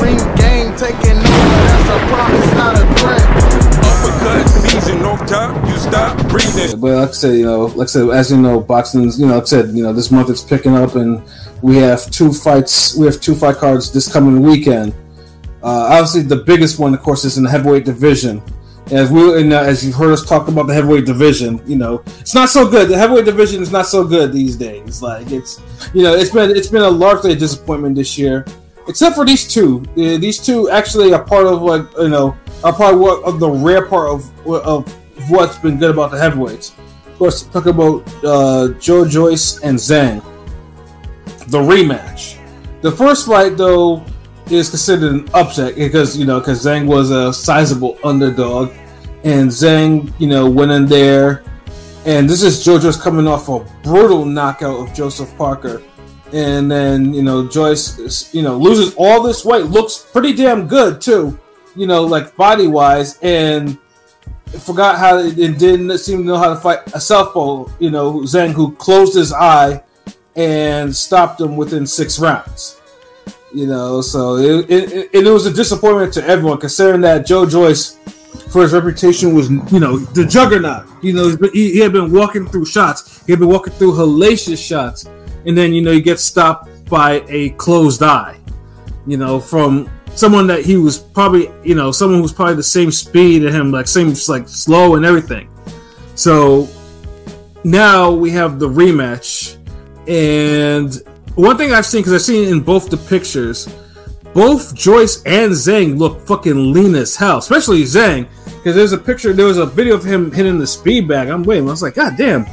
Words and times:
ring 0.00 0.18
game 0.36 0.74
taking 0.76 1.18
over. 1.18 1.58
That's 1.68 1.88
a 1.90 1.98
promise, 2.08 2.52
not 2.54 2.74
a 2.76 2.84
threat. 2.98 3.24
Uppercut 3.84 4.48
season 4.48 5.02
off 5.02 5.26
top, 5.26 5.68
you 5.68 5.76
stop 5.78 6.28
breathing. 6.28 6.80
But 6.80 6.94
like 6.96 7.08
I 7.08 7.12
said, 7.12 7.34
you 7.34 7.44
know, 7.44 7.66
like 7.66 7.88
I 7.88 7.90
said, 7.90 8.08
as 8.10 8.30
you 8.30 8.38
know, 8.38 8.60
boxing's, 8.60 9.18
you 9.20 9.26
know, 9.26 9.34
like 9.34 9.44
I 9.44 9.46
said, 9.46 9.70
you 9.70 9.82
know, 9.82 9.92
this 9.92 10.10
month 10.10 10.30
it's 10.30 10.42
picking 10.42 10.74
up, 10.76 10.94
and 10.94 11.22
we 11.62 11.76
have 11.76 12.10
two 12.10 12.32
fights. 12.32 12.96
We 12.96 13.06
have 13.06 13.20
two 13.20 13.34
fight 13.34 13.56
cards 13.56 13.92
this 13.92 14.12
coming 14.12 14.42
weekend. 14.42 14.94
Uh, 15.62 15.88
obviously, 15.90 16.22
the 16.22 16.36
biggest 16.36 16.78
one, 16.78 16.94
of 16.94 17.02
course, 17.02 17.24
is 17.24 17.36
in 17.36 17.44
the 17.44 17.50
heavyweight 17.50 17.84
division. 17.84 18.42
As 18.90 19.10
we, 19.10 19.42
and, 19.42 19.52
uh, 19.52 19.60
as 19.60 19.84
you've 19.84 19.96
heard 19.96 20.12
us 20.12 20.24
talk 20.24 20.48
about 20.48 20.66
the 20.66 20.72
heavyweight 20.72 21.04
division, 21.04 21.60
you 21.66 21.76
know, 21.76 22.02
it's 22.20 22.34
not 22.34 22.48
so 22.48 22.66
good. 22.66 22.88
The 22.88 22.96
heavyweight 22.96 23.26
division 23.26 23.60
is 23.60 23.70
not 23.70 23.86
so 23.86 24.02
good 24.02 24.32
these 24.32 24.56
days. 24.56 25.02
Like 25.02 25.30
it's, 25.30 25.60
you 25.92 26.02
know, 26.02 26.14
it's 26.14 26.30
been 26.30 26.50
it's 26.50 26.68
been 26.68 26.82
a 26.82 26.88
largely 26.88 27.32
a 27.32 27.36
disappointment 27.36 27.96
this 27.96 28.16
year, 28.16 28.46
except 28.88 29.14
for 29.14 29.24
these 29.24 29.46
two. 29.46 29.84
These 29.94 30.38
two 30.38 30.70
actually 30.70 31.12
are 31.12 31.22
part 31.22 31.46
of 31.46 31.60
what 31.60 31.92
you 31.98 32.08
know 32.08 32.36
are 32.64 32.72
part 32.72 32.94
of, 32.94 33.00
what, 33.00 33.22
of 33.24 33.38
the 33.38 33.48
rare 33.48 33.86
part 33.86 34.08
of 34.10 34.46
of 34.46 35.30
what's 35.30 35.58
been 35.58 35.78
good 35.78 35.90
about 35.90 36.10
the 36.10 36.18
heavyweights. 36.18 36.74
Of 37.06 37.18
course, 37.18 37.42
talk 37.44 37.66
about 37.66 38.08
uh, 38.24 38.68
Joe 38.80 39.06
Joyce 39.06 39.60
and 39.62 39.78
Zhang, 39.78 40.22
the 41.48 41.58
rematch. 41.58 42.38
The 42.80 42.92
first 42.92 43.26
fight, 43.26 43.56
though, 43.56 44.04
is 44.50 44.70
considered 44.70 45.12
an 45.12 45.28
upset 45.34 45.74
because 45.74 46.16
you 46.16 46.24
know 46.24 46.40
because 46.40 46.64
Zhang 46.64 46.86
was 46.86 47.10
a 47.10 47.32
sizable 47.32 47.98
underdog, 48.04 48.72
and 49.24 49.50
Zhang 49.50 50.12
you 50.18 50.28
know 50.28 50.48
went 50.48 50.70
in 50.70 50.86
there, 50.86 51.44
and 52.06 52.28
this 52.28 52.42
is 52.42 52.64
Joe 52.64 52.78
Joyce 52.78 53.00
coming 53.00 53.26
off 53.26 53.48
a 53.48 53.58
brutal 53.82 54.24
knockout 54.24 54.78
of 54.78 54.94
Joseph 54.94 55.36
Parker, 55.36 55.82
and 56.32 56.70
then 56.70 57.14
you 57.14 57.22
know 57.22 57.46
Joyce 57.46 58.32
you 58.34 58.42
know 58.42 58.56
loses 58.56 58.94
all 58.96 59.22
this 59.22 59.44
weight, 59.44 59.64
looks 59.64 59.98
pretty 59.98 60.34
damn 60.34 60.66
good 60.66 61.00
too, 61.00 61.38
you 61.76 61.86
know 61.86 62.04
like 62.04 62.36
body 62.36 62.66
wise, 62.66 63.18
and 63.22 63.78
forgot 64.60 64.98
how 64.98 65.18
it 65.18 65.36
didn't 65.36 65.98
seem 65.98 66.18
to 66.18 66.24
know 66.24 66.36
how 66.36 66.48
to 66.50 66.56
fight 66.56 66.80
a 66.94 67.00
southpaw, 67.00 67.66
you 67.78 67.90
know 67.90 68.20
Zhang 68.20 68.52
who 68.52 68.72
closed 68.76 69.14
his 69.14 69.32
eye 69.32 69.82
and 70.36 70.94
stopped 70.94 71.40
him 71.40 71.56
within 71.56 71.86
six 71.86 72.18
rounds 72.18 72.78
you 73.52 73.66
know 73.66 74.00
so 74.00 74.36
it, 74.36 74.70
it, 74.70 74.92
it, 74.92 75.26
it 75.26 75.30
was 75.30 75.46
a 75.46 75.52
disappointment 75.52 76.12
to 76.12 76.24
everyone 76.26 76.58
considering 76.58 77.00
that 77.00 77.26
joe 77.26 77.46
joyce 77.46 77.96
for 78.50 78.62
his 78.62 78.72
reputation 78.72 79.34
was 79.34 79.50
you 79.72 79.80
know 79.80 79.98
the 79.98 80.24
juggernaut 80.24 80.86
you 81.02 81.12
know 81.12 81.36
he, 81.52 81.72
he 81.72 81.78
had 81.78 81.92
been 81.92 82.12
walking 82.12 82.46
through 82.46 82.64
shots 82.64 83.24
he 83.24 83.32
had 83.32 83.38
been 83.38 83.48
walking 83.48 83.72
through 83.74 83.92
hellacious 83.92 84.64
shots 84.64 85.06
and 85.48 85.58
then 85.58 85.72
you 85.72 85.82
know 85.82 85.90
he 85.90 86.00
gets 86.00 86.24
stopped 86.24 86.68
by 86.88 87.24
a 87.28 87.50
closed 87.50 88.02
eye 88.02 88.38
you 89.06 89.16
know 89.16 89.40
from 89.40 89.90
someone 90.14 90.46
that 90.46 90.64
he 90.64 90.76
was 90.76 90.98
probably 90.98 91.50
you 91.64 91.74
know 91.74 91.90
someone 91.90 92.20
who's 92.20 92.32
probably 92.32 92.54
the 92.54 92.62
same 92.62 92.92
speed 92.92 93.44
as 93.44 93.52
him 93.52 93.72
like 93.72 93.88
same 93.88 94.14
like 94.28 94.48
slow 94.48 94.94
and 94.94 95.04
everything 95.04 95.50
so 96.14 96.68
now 97.64 98.12
we 98.12 98.30
have 98.30 98.60
the 98.60 98.68
rematch 98.68 99.56
and 100.06 101.02
one 101.38 101.56
thing 101.56 101.72
I've 101.72 101.86
seen 101.86 102.00
because 102.00 102.14
I've 102.14 102.22
seen 102.22 102.48
in 102.48 102.60
both 102.60 102.90
the 102.90 102.96
pictures, 102.96 103.68
both 104.34 104.74
Joyce 104.74 105.22
and 105.24 105.52
Zhang 105.52 105.96
look 105.96 106.26
fucking 106.26 106.72
lean 106.72 106.96
as 106.96 107.14
hell, 107.14 107.38
especially 107.38 107.82
Zhang. 107.82 108.26
Because 108.44 108.74
there's 108.74 108.92
a 108.92 108.98
picture, 108.98 109.32
there 109.32 109.46
was 109.46 109.58
a 109.58 109.66
video 109.66 109.94
of 109.94 110.02
him 110.02 110.32
hitting 110.32 110.58
the 110.58 110.66
speed 110.66 111.06
bag. 111.06 111.28
I'm 111.28 111.44
waiting. 111.44 111.68
I 111.68 111.70
was 111.70 111.82
like, 111.82 111.94
God 111.94 112.16
damn, 112.16 112.44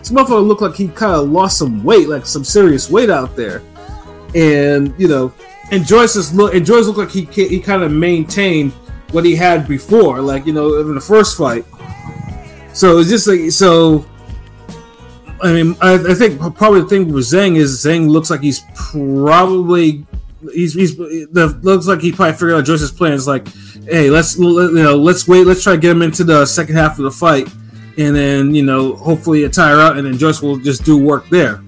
this 0.00 0.10
motherfucker 0.10 0.46
looked 0.46 0.62
like 0.62 0.74
he 0.74 0.88
kind 0.88 1.14
of 1.14 1.28
lost 1.28 1.58
some 1.58 1.84
weight, 1.84 2.08
like 2.08 2.26
some 2.26 2.42
serious 2.42 2.90
weight 2.90 3.10
out 3.10 3.36
there. 3.36 3.62
And 4.34 4.94
you 4.98 5.06
know, 5.06 5.32
and 5.70 5.86
Joyce's 5.86 6.34
look, 6.34 6.54
and 6.54 6.66
Joyce 6.66 6.86
looked 6.86 6.98
like 6.98 7.10
he 7.10 7.24
he 7.24 7.60
kind 7.60 7.82
of 7.82 7.92
maintained 7.92 8.72
what 9.12 9.24
he 9.24 9.36
had 9.36 9.68
before, 9.68 10.20
like 10.20 10.46
you 10.46 10.52
know, 10.52 10.80
in 10.80 10.94
the 10.94 11.00
first 11.00 11.36
fight. 11.36 11.64
So 12.72 12.98
it's 12.98 13.10
just 13.10 13.28
like 13.28 13.50
so. 13.50 14.04
I 15.42 15.52
mean, 15.52 15.76
I, 15.80 15.94
I 15.94 16.14
think 16.14 16.38
probably 16.56 16.82
the 16.82 16.88
thing 16.88 17.12
with 17.12 17.24
Zhang 17.24 17.56
is 17.56 17.84
Zhang 17.84 18.08
looks 18.08 18.30
like 18.30 18.40
he's 18.40 18.60
probably 18.74 20.06
he's 20.52 20.74
he's 20.74 20.96
the 20.96 21.58
looks 21.62 21.86
like 21.86 22.00
he 22.00 22.12
probably 22.12 22.34
figured 22.34 22.52
out 22.52 22.64
Joyce's 22.64 22.92
plan. 22.92 23.12
It's 23.12 23.26
like, 23.26 23.48
hey, 23.84 24.10
let's 24.10 24.38
you 24.38 24.72
know 24.72 24.96
let's 24.96 25.26
wait, 25.26 25.46
let's 25.46 25.62
try 25.62 25.74
to 25.74 25.78
get 25.78 25.90
him 25.90 26.02
into 26.02 26.24
the 26.24 26.46
second 26.46 26.76
half 26.76 26.98
of 26.98 27.04
the 27.04 27.10
fight, 27.10 27.48
and 28.00 28.16
then 28.16 28.54
you 28.54 28.62
know 28.62 28.94
hopefully 28.96 29.44
it 29.44 29.52
tire 29.52 29.80
out, 29.80 29.96
and 29.96 30.06
then 30.06 30.18
Joyce 30.18 30.42
will 30.42 30.56
just 30.56 30.84
do 30.84 30.96
work 30.96 31.28
there. 31.28 31.62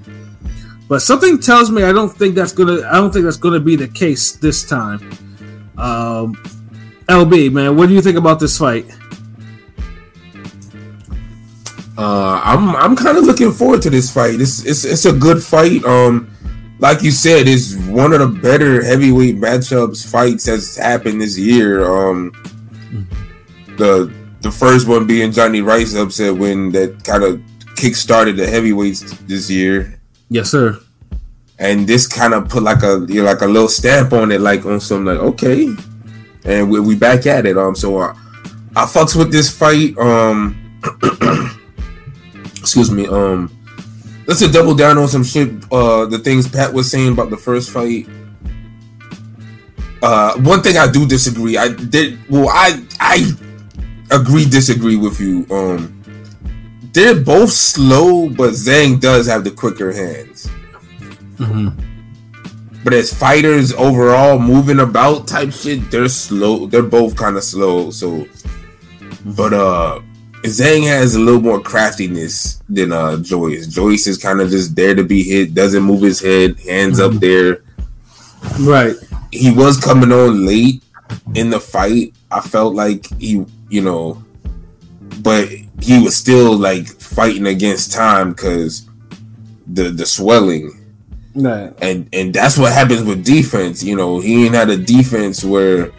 But 0.89 1.01
something 1.01 1.39
tells 1.39 1.71
me 1.71 1.85
I 1.85 1.93
don't 1.93 2.11
think 2.11 2.35
that's 2.35 2.53
gonna 2.53 2.87
I 2.87 2.95
don't 2.95 3.13
think 3.13 3.25
that's 3.25 3.37
gonna 3.37 3.61
be 3.61 3.77
the 3.77 3.89
case 3.89 4.33
this 4.33 4.65
time. 4.65 5.01
Um, 5.79 6.35
LB 7.09 7.53
man, 7.53 7.77
what 7.77 7.89
do 7.89 7.95
you 7.95 8.03
think 8.03 8.17
about 8.19 8.41
this 8.41 8.59
fight? 8.59 8.87
Uh, 11.97 12.41
I'm 12.43 12.75
I'm 12.75 12.97
kind 12.97 13.19
of 13.19 13.25
looking 13.25 13.53
forward 13.53 13.83
to 13.83 13.91
this 13.91 14.13
fight. 14.13 14.41
It's 14.41 14.65
it's 14.65 14.85
it's 14.85 15.05
a 15.05 15.13
good 15.13 15.43
fight. 15.43 15.85
Um, 15.85 16.31
like 16.79 17.03
you 17.03 17.11
said, 17.11 17.47
it's 17.47 17.77
one 17.87 18.13
of 18.13 18.21
the 18.21 18.27
better 18.27 18.83
heavyweight 18.83 19.37
matchups 19.37 20.11
fights 20.11 20.47
that's 20.47 20.77
happened 20.77 21.21
this 21.21 21.39
year. 21.39 21.85
Um, 21.85 22.33
the 23.77 24.13
the 24.43 24.51
first 24.51 24.87
one 24.89 25.07
being 25.07 25.31
Jonnie 25.31 25.65
Rice 25.65 25.95
upset 25.95 26.37
win 26.37 26.71
that 26.73 27.03
kind 27.05 27.23
of 27.25 27.41
kick-started 27.77 28.37
the 28.37 28.47
heavyweights 28.47 29.01
this 29.23 29.51
year, 29.51 29.99
Yes, 30.29 30.51
sir. 30.51 30.79
and 31.59 31.87
this 31.87 32.07
kind 32.07 32.35
of 32.35 32.49
put 32.49 32.63
like 32.63 32.83
a 32.83 33.05
you 33.09 33.23
know, 33.23 33.25
like 33.25 33.41
a 33.43 33.47
little 33.47 33.69
stamp 33.69 34.13
on 34.13 34.31
it, 34.33 34.41
like 34.41 34.65
on 34.67 34.81
some 34.81 35.05
like 35.05 35.19
okay, 35.19 35.69
and 36.45 36.71
we, 36.71 36.81
we 36.81 36.95
back 36.97 37.27
at 37.27 37.47
it. 37.47 37.57
Um, 37.57 37.75
so 37.75 37.99
I, 37.99 38.11
I 38.77 38.85
fucks 38.87 39.17
with 39.17 39.31
this 39.33 39.51
fight. 39.51 39.97
Um. 39.99 40.59
excuse 42.59 42.91
me 42.91 43.07
um 43.09 43.51
let's 44.27 44.41
just 44.41 44.53
double 44.53 44.75
down 44.75 44.97
on 44.99 45.07
some 45.09 45.25
shit 45.25 45.51
uh 45.73 46.07
the 46.07 46.19
things 46.19 46.49
pat 46.49 46.73
was 46.73 46.91
saying 46.91 47.13
about 47.13 47.29
the 47.31 47.37
first 47.37 47.71
fight 47.71 48.07
uh 50.03 50.35
one 50.41 50.61
thing 50.63 50.77
i 50.77 50.91
do 50.91 51.07
disagree 51.07 51.57
i 51.57 51.69
did 51.69 52.19
well 52.31 52.49
i 52.49 52.81
i 53.01 53.31
agree 54.13 54.45
disagree 54.45 54.97
with 54.97 55.21
you 55.21 55.47
um 55.51 55.99
they're 56.93 57.21
both 57.21 57.51
slow 57.51 58.29
but 58.29 58.51
zhang 58.53 59.01
does 59.01 59.27
have 59.27 59.45
the 59.45 59.51
quicker 59.51 59.93
hands 59.93 60.49
but 62.85 62.93
as 62.93 63.13
fighters 63.13 63.73
overall 63.73 64.39
moving 64.39 64.81
about 64.81 65.27
type 65.27 65.53
shit 65.53 65.91
they're 65.91 66.09
slow 66.09 66.67
they're 66.67 66.83
both 66.83 67.17
kind 67.17 67.37
of 67.37 67.45
slow 67.45 67.91
so 67.91 68.27
but 69.25 69.53
uh 69.53 70.01
Zhang 70.43 70.83
has 70.89 71.15
a 71.15 71.21
little 71.21 71.41
more 71.41 71.61
craftiness 71.61 72.61
than 72.69 72.93
uh 72.93 73.17
Joyce. 73.19 73.69
Joyce 73.69 74.09
is 74.09 74.19
kind 74.19 74.41
of 74.41 74.51
just 74.51 74.75
there 74.75 74.95
to 74.95 75.05
be 75.05 75.23
hit, 75.23 75.55
doesn't 75.55 75.83
move 75.83 76.03
his 76.03 76.21
head, 76.21 76.59
hands 76.59 76.99
up 76.99 77.13
there. 77.13 77.63
Right. 78.59 78.97
He 79.31 79.53
was 79.53 79.79
coming 79.79 80.11
on 80.11 80.45
late 80.45 80.83
in 81.37 81.51
the 81.51 81.61
fight. 81.61 82.15
I 82.31 82.41
felt 82.41 82.75
like 82.75 83.07
he, 83.21 83.47
you 83.73 83.81
know, 83.81 84.23
but 85.23 85.49
he 85.81 85.99
was 86.03 86.15
still 86.15 86.55
like 86.57 86.87
fighting 86.87 87.47
against 87.47 87.91
time 87.93 88.31
because 88.33 88.87
the 89.67 89.85
the 89.85 90.05
swelling 90.05 90.79
Right. 91.35 91.73
and 91.81 92.07
and 92.13 92.35
that's 92.35 92.59
what 92.59 92.73
happens 92.73 93.03
with 93.05 93.25
defense. 93.25 93.83
You 93.83 93.97
know, 93.97 94.21
he 94.21 94.45
ain't 94.45 94.55
had 94.55 94.69
a 94.69 94.77
defense 94.77 95.43
where 95.43 95.91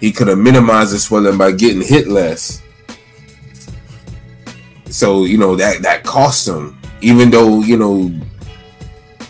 he 0.00 0.10
could 0.10 0.28
have 0.28 0.38
minimized 0.38 0.94
the 0.94 0.98
swelling 0.98 1.36
by 1.36 1.52
getting 1.52 1.82
hit 1.82 2.08
less. 2.08 2.62
So 4.86 5.24
you 5.24 5.36
know 5.36 5.54
that 5.56 5.82
that 5.82 6.04
cost 6.04 6.48
him, 6.48 6.78
even 7.02 7.30
though 7.30 7.60
you 7.60 7.76
know 7.76 8.10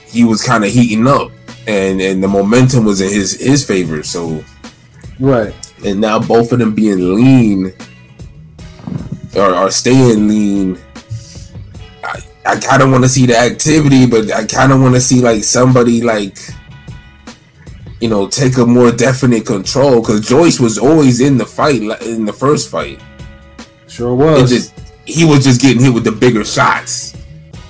he 0.06 0.22
was 0.24 0.40
kind 0.40 0.64
of 0.64 0.70
heating 0.70 1.08
up, 1.08 1.32
and 1.66 2.00
and 2.00 2.22
the 2.22 2.28
momentum 2.28 2.84
was 2.84 3.00
in 3.00 3.08
his 3.08 3.40
his 3.40 3.66
favor. 3.66 4.04
So 4.04 4.44
Right. 5.18 5.52
And 5.84 6.00
now 6.00 6.18
both 6.18 6.52
of 6.52 6.58
them 6.58 6.74
being 6.74 7.14
lean 7.14 7.72
or, 9.36 9.54
or 9.54 9.70
staying 9.70 10.28
lean. 10.28 10.78
I, 12.04 12.20
I 12.46 12.56
kind 12.60 12.82
of 12.82 12.90
want 12.90 13.04
to 13.04 13.08
see 13.08 13.26
the 13.26 13.36
activity, 13.36 14.06
but 14.06 14.32
I 14.32 14.44
kind 14.46 14.72
of 14.72 14.80
want 14.80 14.94
to 14.94 15.00
see 15.00 15.20
like 15.20 15.44
somebody 15.44 16.02
like 16.02 16.38
you 18.00 18.08
know 18.08 18.28
take 18.28 18.56
a 18.58 18.64
more 18.66 18.92
definite 18.92 19.44
control 19.46 20.00
because 20.00 20.26
Joyce 20.26 20.60
was 20.60 20.78
always 20.78 21.20
in 21.20 21.36
the 21.36 21.46
fight 21.46 21.82
in 22.02 22.24
the 22.24 22.32
first 22.32 22.70
fight. 22.70 23.00
Sure 23.88 24.14
was. 24.14 24.50
just 24.50 24.74
he 25.04 25.24
was 25.24 25.42
just 25.44 25.60
getting 25.60 25.82
hit 25.82 25.92
with 25.94 26.04
the 26.04 26.12
bigger 26.12 26.44
shots, 26.44 27.16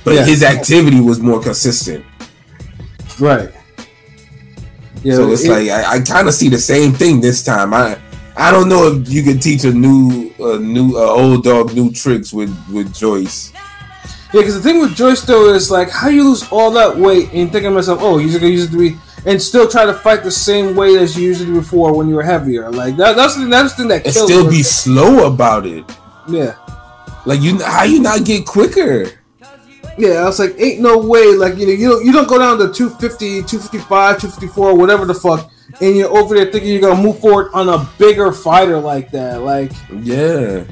but 0.04 0.14
Yeah. 0.14 0.24
his 0.24 0.42
activity 0.42 1.00
was 1.00 1.20
more 1.20 1.40
consistent. 1.40 2.04
right. 3.20 3.50
Yeah. 5.02 5.14
so 5.16 5.30
it's 5.30 5.44
it- 5.44 5.50
like 5.50 5.68
I, 5.68 5.96
I 5.96 6.00
kind 6.00 6.28
of 6.28 6.34
see 6.34 6.48
the 6.48 6.58
same 6.58 6.92
thing 6.92 7.20
this 7.20 7.42
time. 7.44 7.72
I 7.74 7.98
I 8.36 8.50
don't 8.50 8.68
know 8.68 8.86
if 8.92 9.08
you 9.08 9.22
can 9.22 9.38
teach 9.40 9.64
a 9.64 9.72
new 9.72 10.32
a 10.38 10.58
new 10.58 10.96
uh, 10.96 11.00
old 11.10 11.44
dog 11.44 11.74
new 11.74 11.90
tricks 11.92 12.32
with 12.32 12.54
with 12.72 12.94
Joyce. 12.94 13.52
Yeah, 14.32 14.40
because 14.42 14.54
the 14.54 14.60
thing 14.62 14.80
with 14.80 14.94
Joyce 14.94 15.22
though 15.22 15.52
is 15.54 15.70
like, 15.70 15.88
how 15.90 16.08
you 16.08 16.22
lose 16.24 16.46
all 16.52 16.70
that 16.72 16.96
weight 16.96 17.32
and 17.32 17.50
thinking 17.50 17.70
to 17.70 17.74
myself, 17.74 18.00
oh, 18.02 18.18
he's 18.18 18.36
gonna 18.36 18.48
use 18.52 18.64
it 18.64 18.72
to 18.72 18.78
be. 18.78 18.96
and 19.26 19.40
still 19.42 19.66
try 19.66 19.84
to 19.86 19.94
fight 19.94 20.22
the 20.22 20.30
same 20.30 20.76
way 20.76 20.96
as 20.98 21.16
you 21.18 21.24
usually 21.26 21.52
before 21.52 21.92
when 21.96 22.08
you 22.08 22.14
were 22.14 22.22
heavier. 22.22 22.70
Like 22.70 22.96
that, 22.98 23.16
that's 23.16 23.36
the 23.36 23.46
that's 23.46 23.72
the 23.72 23.76
thing 23.82 23.88
that 23.88 24.04
And 24.04 24.14
still 24.14 24.48
be 24.48 24.62
slow 24.62 25.26
about 25.26 25.66
it. 25.66 25.84
yeah. 26.28 26.54
Like 27.26 27.40
you, 27.40 27.58
how 27.62 27.82
you 27.84 28.00
not 28.00 28.24
get 28.24 28.46
quicker? 28.46 29.10
Yeah, 29.98 30.20
I 30.20 30.24
was 30.24 30.38
like, 30.38 30.54
ain't 30.58 30.80
no 30.80 30.98
way. 30.98 31.34
Like, 31.34 31.56
you 31.56 31.66
know, 31.66 31.72
you 31.72 31.88
don't, 31.88 32.04
you 32.04 32.12
don't 32.12 32.28
go 32.28 32.38
down 32.38 32.58
to 32.58 32.72
250, 32.72 33.42
255, 33.42 34.20
254, 34.20 34.76
whatever 34.76 35.04
the 35.04 35.14
fuck, 35.14 35.50
and 35.80 35.96
you're 35.96 36.16
over 36.16 36.34
there 36.34 36.50
thinking 36.50 36.70
you're 36.70 36.80
gonna 36.80 37.02
move 37.02 37.18
forward 37.18 37.50
on 37.52 37.68
a 37.68 37.88
bigger 37.98 38.30
fighter 38.32 38.78
like 38.78 39.10
that. 39.10 39.42
Like, 39.42 39.72
Yeah, 39.90 40.64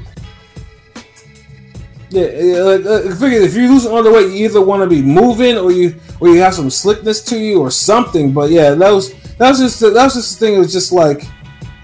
yeah, 2.10 2.28
yeah, 2.30 2.62
like, 2.62 3.18
figure 3.18 3.40
if 3.40 3.54
you're 3.54 3.68
losing 3.68 3.90
all 3.90 4.02
the 4.02 4.12
weight, 4.12 4.30
you 4.30 4.44
either 4.44 4.60
want 4.60 4.82
to 4.82 4.88
be 4.88 5.02
moving 5.02 5.58
or 5.58 5.72
you 5.72 5.96
or 6.20 6.28
you 6.28 6.40
have 6.40 6.54
some 6.54 6.70
slickness 6.70 7.20
to 7.24 7.38
you 7.38 7.60
or 7.60 7.70
something. 7.70 8.32
But 8.32 8.50
yeah, 8.50 8.74
that 8.74 8.90
was 8.90 9.12
that 9.38 9.50
was 9.50 9.58
just 9.58 9.80
that 9.80 9.92
was 9.92 10.14
just 10.14 10.38
the 10.38 10.46
thing. 10.46 10.54
It 10.54 10.58
was 10.58 10.72
just 10.72 10.92
like, 10.92 11.24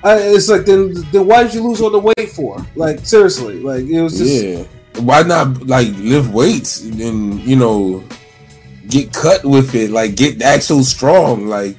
I, 0.04 0.18
it's 0.18 0.48
like 0.48 0.64
then 0.64 0.94
then 1.10 1.26
why 1.26 1.42
did 1.42 1.54
you 1.54 1.62
lose 1.62 1.80
all 1.80 1.90
the 1.90 1.98
weight 1.98 2.30
for? 2.30 2.64
Like 2.76 3.00
seriously, 3.00 3.60
like 3.60 3.84
it 3.84 4.00
was 4.00 4.16
just 4.16 4.44
yeah. 4.44 4.64
Why 4.98 5.22
not 5.22 5.66
like 5.66 5.88
lift 5.96 6.30
weights 6.30 6.82
and 6.82 7.40
you 7.40 7.56
know 7.56 8.04
get 8.88 9.12
cut 9.12 9.44
with 9.44 9.74
it? 9.74 9.90
Like 9.90 10.16
get 10.16 10.40
actual 10.42 10.84
strong. 10.84 11.46
Like 11.46 11.76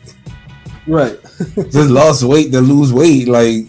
right. 0.88 1.20
just 1.56 1.90
lost 1.90 2.24
weight 2.24 2.52
to 2.52 2.62
lose 2.62 2.94
weight. 2.94 3.28
Like 3.28 3.66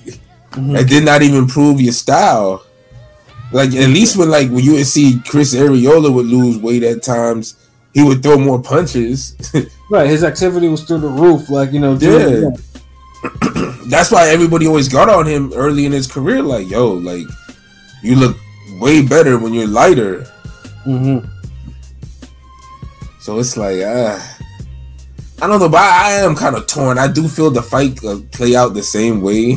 mm-hmm. 0.53 0.77
it 0.77 0.89
did 0.89 1.05
not 1.05 1.23
even 1.23 1.47
prove 1.47 1.81
your 1.81 1.93
style. 1.93 2.65
Like 3.53 3.75
at 3.75 3.89
least 3.89 4.17
when 4.17 4.31
like 4.31 4.49
when 4.49 4.65
you 4.65 4.73
would 4.75 4.87
see 4.87 5.21
Chris 5.27 5.55
Arreola 5.55 6.13
would 6.13 6.27
lose 6.27 6.59
weight 6.59 6.83
at 6.83 7.03
times, 7.03 7.57
he 7.93 8.03
would 8.03 8.23
throw 8.23 8.39
more 8.39 8.61
punches. 8.63 9.37
Right, 9.91 10.09
his 10.09 10.25
activity 10.25 10.67
was 10.67 10.83
through 10.83 11.01
the 11.01 11.09
roof. 11.09 11.51
Like 11.51 11.73
you 11.73 11.79
know, 11.79 11.93
Yeah. 12.01 12.51
That's 13.87 14.11
why 14.11 14.29
everybody 14.29 14.67
always 14.67 14.89
got 14.89 15.11
on 15.11 15.27
him 15.27 15.53
early 15.55 15.85
in 15.85 15.93
his 15.93 16.07
career. 16.11 16.43
Like, 16.43 16.71
yo, 16.71 16.95
like 16.95 17.27
you 18.03 18.17
look 18.17 18.37
way 18.81 19.03
better 19.03 19.39
when 19.39 19.53
you're 19.55 19.67
lighter. 19.67 20.27
Mhm. 20.87 21.29
So 23.21 23.39
it's 23.39 23.57
like, 23.57 23.81
uh, 23.81 24.19
I 25.41 25.47
don't 25.47 25.59
know, 25.61 25.69
but 25.69 25.81
I, 25.81 26.09
I 26.09 26.13
am 26.25 26.35
kind 26.37 26.55
of 26.57 26.67
torn. 26.67 26.99
I 26.99 27.09
do 27.09 27.27
feel 27.29 27.51
the 27.51 27.63
fight 27.63 28.03
uh, 28.05 28.19
play 28.33 28.55
out 28.55 28.75
the 28.75 28.83
same 28.83 29.21
way, 29.23 29.57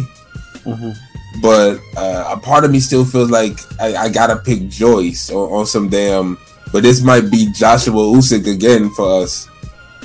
Mhm. 0.66 0.96
but 1.42 1.80
uh, 1.98 2.30
a 2.36 2.38
part 2.40 2.64
of 2.64 2.72
me 2.72 2.80
still 2.80 3.04
feels 3.06 3.30
like 3.30 3.58
I, 3.80 3.96
I 3.96 4.10
gotta 4.10 4.38
pick 4.38 4.70
Joyce 4.70 5.30
or, 5.30 5.58
on 5.60 5.66
some 5.66 5.90
damn. 5.90 6.38
But 6.74 6.84
this 6.84 7.02
might 7.02 7.32
be 7.32 7.52
Joshua 7.54 7.94
Usyk 7.94 8.46
again 8.52 8.90
for 8.92 9.22
us 9.24 9.48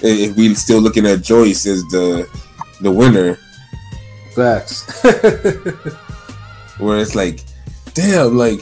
if 0.02 0.36
we 0.36 0.54
still 0.54 0.80
looking 0.80 1.06
at 1.06 1.22
Joyce 1.22 1.66
as 1.66 1.82
the 1.90 2.28
the 2.80 2.90
winner. 2.90 3.38
Facts. 4.34 4.82
where 6.78 6.98
it's 6.98 7.14
like, 7.14 7.40
damn, 7.94 8.36
like, 8.36 8.60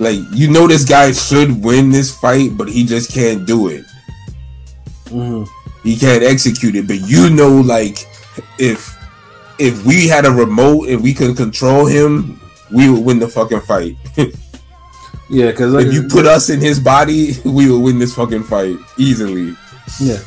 like 0.00 0.18
you 0.32 0.50
know 0.50 0.66
this 0.66 0.84
guy 0.84 1.12
should 1.12 1.62
win 1.62 1.90
this 1.90 2.10
fight, 2.18 2.56
but 2.56 2.68
he 2.68 2.84
just 2.84 3.12
can't 3.12 3.46
do 3.46 3.68
it. 3.68 3.84
Mhm. 5.06 5.46
He 5.84 5.96
can't 5.96 6.22
execute 6.24 6.74
it. 6.74 6.86
But 6.88 7.00
you 7.08 7.30
know, 7.30 7.48
like, 7.60 7.98
if 8.58 8.96
if 9.58 9.84
we 9.86 10.08
had 10.08 10.24
a 10.26 10.30
remote 10.30 10.88
and 10.88 11.02
we 11.02 11.14
could 11.14 11.36
control 11.36 11.86
him, 11.86 12.40
we 12.72 12.88
would 12.90 13.04
win 13.04 13.18
the 13.20 13.28
fucking 13.28 13.60
fight. 13.60 13.96
Yeah, 15.32 15.52
because 15.52 15.72
like 15.72 15.86
if 15.86 15.94
you 15.94 16.08
put 16.08 16.26
us 16.26 16.50
in 16.50 16.60
his 16.60 16.80
body, 16.80 17.34
we 17.44 17.70
would 17.70 17.78
win 17.78 18.00
this 18.00 18.16
fucking 18.16 18.42
fight 18.42 18.76
easily. 18.98 19.54
yeah. 20.00 20.18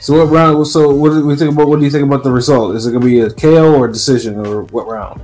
So 0.00 0.18
what 0.24 0.30
round? 0.32 0.64
So 0.68 0.94
what 0.94 1.10
do 1.10 1.26
we 1.26 1.34
think 1.34 1.50
about? 1.52 1.66
What 1.66 1.80
do 1.80 1.84
you 1.84 1.90
think 1.90 2.04
about 2.06 2.22
the 2.22 2.30
result? 2.30 2.76
Is 2.76 2.86
it 2.86 2.92
gonna 2.92 3.04
be 3.04 3.18
a 3.22 3.30
KO 3.30 3.74
or 3.74 3.86
a 3.86 3.92
decision 3.92 4.38
or 4.46 4.62
what 4.70 4.86
round? 4.86 5.20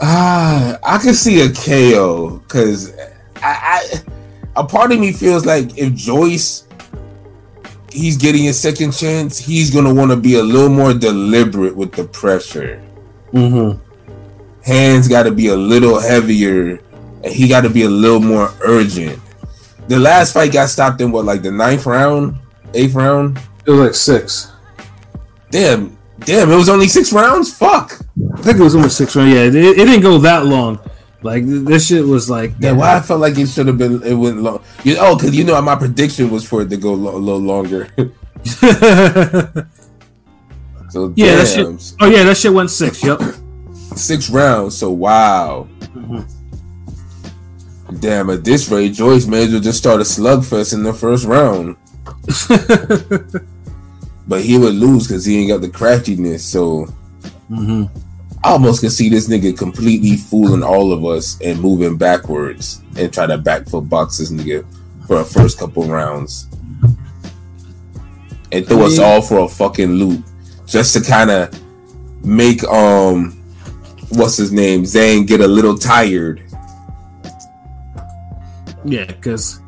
Ah, 0.00 0.78
I 0.84 0.98
can 0.98 1.14
see 1.14 1.40
a 1.40 1.52
KO 1.52 2.38
because 2.38 2.94
I, 3.36 3.42
I, 3.42 4.02
a 4.56 4.64
part 4.64 4.92
of 4.92 5.00
me 5.00 5.12
feels 5.12 5.44
like 5.44 5.76
if 5.76 5.94
Joyce, 5.94 6.66
he's 7.90 8.16
getting 8.16 8.48
a 8.48 8.52
second 8.52 8.92
chance, 8.92 9.38
he's 9.38 9.70
gonna 9.70 9.92
want 9.92 10.10
to 10.10 10.16
be 10.16 10.36
a 10.36 10.42
little 10.42 10.68
more 10.68 10.94
deliberate 10.94 11.76
with 11.76 11.92
the 11.92 12.04
pressure. 12.04 12.82
Mm-hmm. 13.32 13.82
Hands 14.62 15.08
got 15.08 15.24
to 15.24 15.32
be 15.32 15.48
a 15.48 15.56
little 15.56 15.98
heavier, 15.98 16.80
and 17.24 17.32
he 17.32 17.48
got 17.48 17.62
to 17.62 17.70
be 17.70 17.84
a 17.84 17.90
little 17.90 18.20
more 18.20 18.52
urgent. 18.62 19.18
The 19.88 19.98
last 19.98 20.32
fight 20.34 20.52
got 20.52 20.68
stopped 20.68 21.00
in 21.00 21.10
what, 21.10 21.24
like 21.24 21.42
the 21.42 21.50
ninth 21.50 21.86
round, 21.86 22.36
eighth 22.74 22.94
round? 22.94 23.38
It 23.66 23.70
was 23.70 23.80
like 23.80 23.94
six. 23.94 24.52
Damn, 25.50 25.97
damn, 26.20 26.50
it 26.50 26.56
was 26.56 26.68
only 26.68 26.88
six 26.88 27.12
rounds. 27.12 27.56
Fuck. 27.56 27.92
I 28.34 28.40
think 28.42 28.58
it 28.58 28.62
was 28.62 28.74
only 28.74 28.88
six 28.88 29.14
rounds. 29.16 29.32
Yeah, 29.32 29.44
it, 29.44 29.54
it 29.54 29.76
didn't 29.76 30.00
go 30.02 30.18
that 30.18 30.46
long. 30.46 30.80
Like 31.22 31.44
this 31.46 31.86
shit 31.88 32.04
was 32.04 32.28
like 32.30 32.52
Yeah, 32.60 32.72
why 32.72 32.96
I 32.96 33.00
felt 33.00 33.20
like 33.20 33.36
it 33.38 33.48
should 33.48 33.66
have 33.66 33.76
been 33.76 34.02
it 34.04 34.14
went 34.14 34.40
long. 34.40 34.62
You, 34.84 34.96
oh, 35.00 35.16
because 35.16 35.36
you 35.36 35.42
know 35.44 35.60
my 35.60 35.74
prediction 35.74 36.30
was 36.30 36.46
for 36.46 36.62
it 36.62 36.70
to 36.70 36.76
go 36.76 36.94
lo- 36.94 37.16
a 37.16 37.18
little 37.18 37.40
longer. 37.40 37.88
so 38.44 38.64
yeah, 41.16 41.26
damn, 41.26 41.38
that 41.38 41.48
shit. 41.52 41.66
Oh 42.00 42.08
yeah, 42.08 42.22
that 42.22 42.36
shit 42.36 42.52
went 42.52 42.70
six. 42.70 43.02
Yep. 43.02 43.20
six 43.96 44.30
rounds. 44.30 44.78
So 44.78 44.92
wow. 44.92 45.66
Mm-hmm. 45.80 46.20
Damn, 47.98 48.30
at 48.30 48.44
this 48.44 48.68
rate, 48.68 48.92
Joyce 48.92 49.26
may 49.26 49.42
as 49.44 49.50
well 49.50 49.60
just 49.60 49.78
start 49.78 50.00
a 50.00 50.04
slugfest 50.04 50.72
in 50.74 50.82
the 50.84 50.92
first 50.92 51.24
round. 51.24 51.74
but 54.28 54.42
he 54.42 54.58
would 54.58 54.74
lose 54.74 55.08
because 55.08 55.24
he 55.24 55.40
ain't 55.40 55.48
got 55.48 55.62
the 55.62 55.70
craftiness. 55.70 56.44
So 56.44 56.86
mm-hmm. 57.50 57.84
I 58.44 58.52
almost 58.52 58.82
can 58.82 58.90
see 58.90 59.08
this 59.08 59.28
nigga 59.28 59.56
completely 59.56 60.16
fooling 60.16 60.62
all 60.62 60.92
of 60.92 61.04
us 61.04 61.40
and 61.40 61.58
moving 61.60 61.96
backwards 61.96 62.82
and 62.96 63.12
try 63.12 63.26
to 63.26 63.38
back 63.38 63.66
foot 63.66 63.88
box 63.88 64.18
this 64.18 64.30
nigga 64.30 64.64
for 65.06 65.20
a 65.20 65.24
first 65.24 65.58
couple 65.58 65.84
rounds 65.84 66.46
and 68.52 68.66
throw 68.66 68.86
us 68.86 68.98
all 68.98 69.20
for 69.20 69.40
a 69.40 69.48
fucking 69.48 69.92
loop 69.92 70.24
just 70.66 70.94
to 70.94 71.02
kind 71.02 71.30
of 71.30 71.50
make 72.24 72.62
um 72.64 73.32
what's 74.10 74.36
his 74.36 74.52
name 74.52 74.84
Zane 74.84 75.26
get 75.26 75.40
a 75.40 75.48
little 75.48 75.76
tired. 75.76 76.42
Yeah, 78.84 79.06
because 79.06 79.60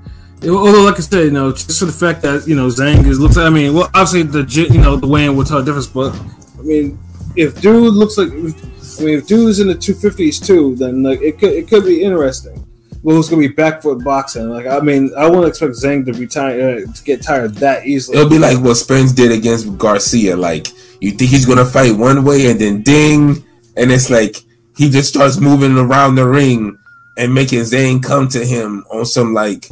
although, 0.45 0.83
like 0.83 0.97
I 0.97 1.01
said, 1.01 1.25
you 1.25 1.31
know, 1.31 1.53
just 1.53 1.79
for 1.79 1.85
the 1.85 1.93
fact 1.93 2.23
that 2.23 2.47
you 2.47 2.57
know 2.57 2.69
Zhang 2.69 3.07
is 3.07 3.21
looks. 3.21 3.37
I 3.37 3.51
mean, 3.51 3.75
well, 3.75 3.91
obviously 3.95 4.23
the 4.23 4.43
you 4.73 4.81
know 4.81 4.97
the 4.97 5.07
weighing 5.07 5.37
will 5.37 5.45
tell 5.45 5.59
a 5.59 5.65
difference, 5.65 5.87
but 5.87 6.15
I 6.59 6.63
mean, 6.63 6.99
if 7.37 7.61
dude 7.61 7.95
looks 7.95 8.17
like, 8.17 8.29
I 8.29 9.05
mean, 9.05 9.19
if 9.19 9.27
dude's 9.27 9.61
in 9.61 9.69
the 9.69 9.75
two 9.75 9.95
fifties 9.95 10.41
too, 10.41 10.75
then 10.77 11.03
like 11.03 11.21
it 11.21 11.39
could 11.39 11.53
it 11.53 11.69
could 11.69 11.85
be 11.85 12.03
interesting. 12.03 12.67
Well, 13.03 13.17
who's 13.17 13.31
gonna 13.31 13.41
be 13.41 13.49
back 13.49 13.83
foot 13.83 14.05
boxing? 14.05 14.51
Like, 14.51 14.67
I 14.67 14.81
mean, 14.81 15.11
I 15.17 15.27
wouldn't 15.27 15.49
expect 15.49 15.73
Zhang 15.73 16.05
to 16.05 16.13
retire 16.13 16.61
uh, 16.61 16.93
to 16.93 17.05
get 17.05 17.23
tired 17.23 17.55
that 17.57 17.87
easily. 17.87 18.19
It'll 18.19 18.29
be 18.29 18.39
like 18.39 18.59
what 18.59 18.75
Spence 18.75 19.13
did 19.13 19.33
against 19.33 19.79
Garcia. 19.79 20.37
Like 20.37 20.69
you 21.01 21.13
think 21.13 21.31
he's 21.31 21.47
gonna 21.47 21.65
fight 21.65 21.97
one 21.97 22.25
way 22.25 22.51
and 22.51 22.61
then 22.61 22.83
ding, 22.83 23.45
and 23.77 23.91
it's 23.91 24.11
like 24.11 24.37
he 24.77 24.91
just 24.91 25.09
starts 25.09 25.39
moving 25.39 25.77
around 25.77 26.15
the 26.15 26.27
ring 26.27 26.79
and 27.17 27.35
making 27.35 27.65
Zane 27.65 28.01
come 28.01 28.29
to 28.29 28.45
him 28.45 28.85
on 28.91 29.05
some 29.05 29.35
like 29.35 29.69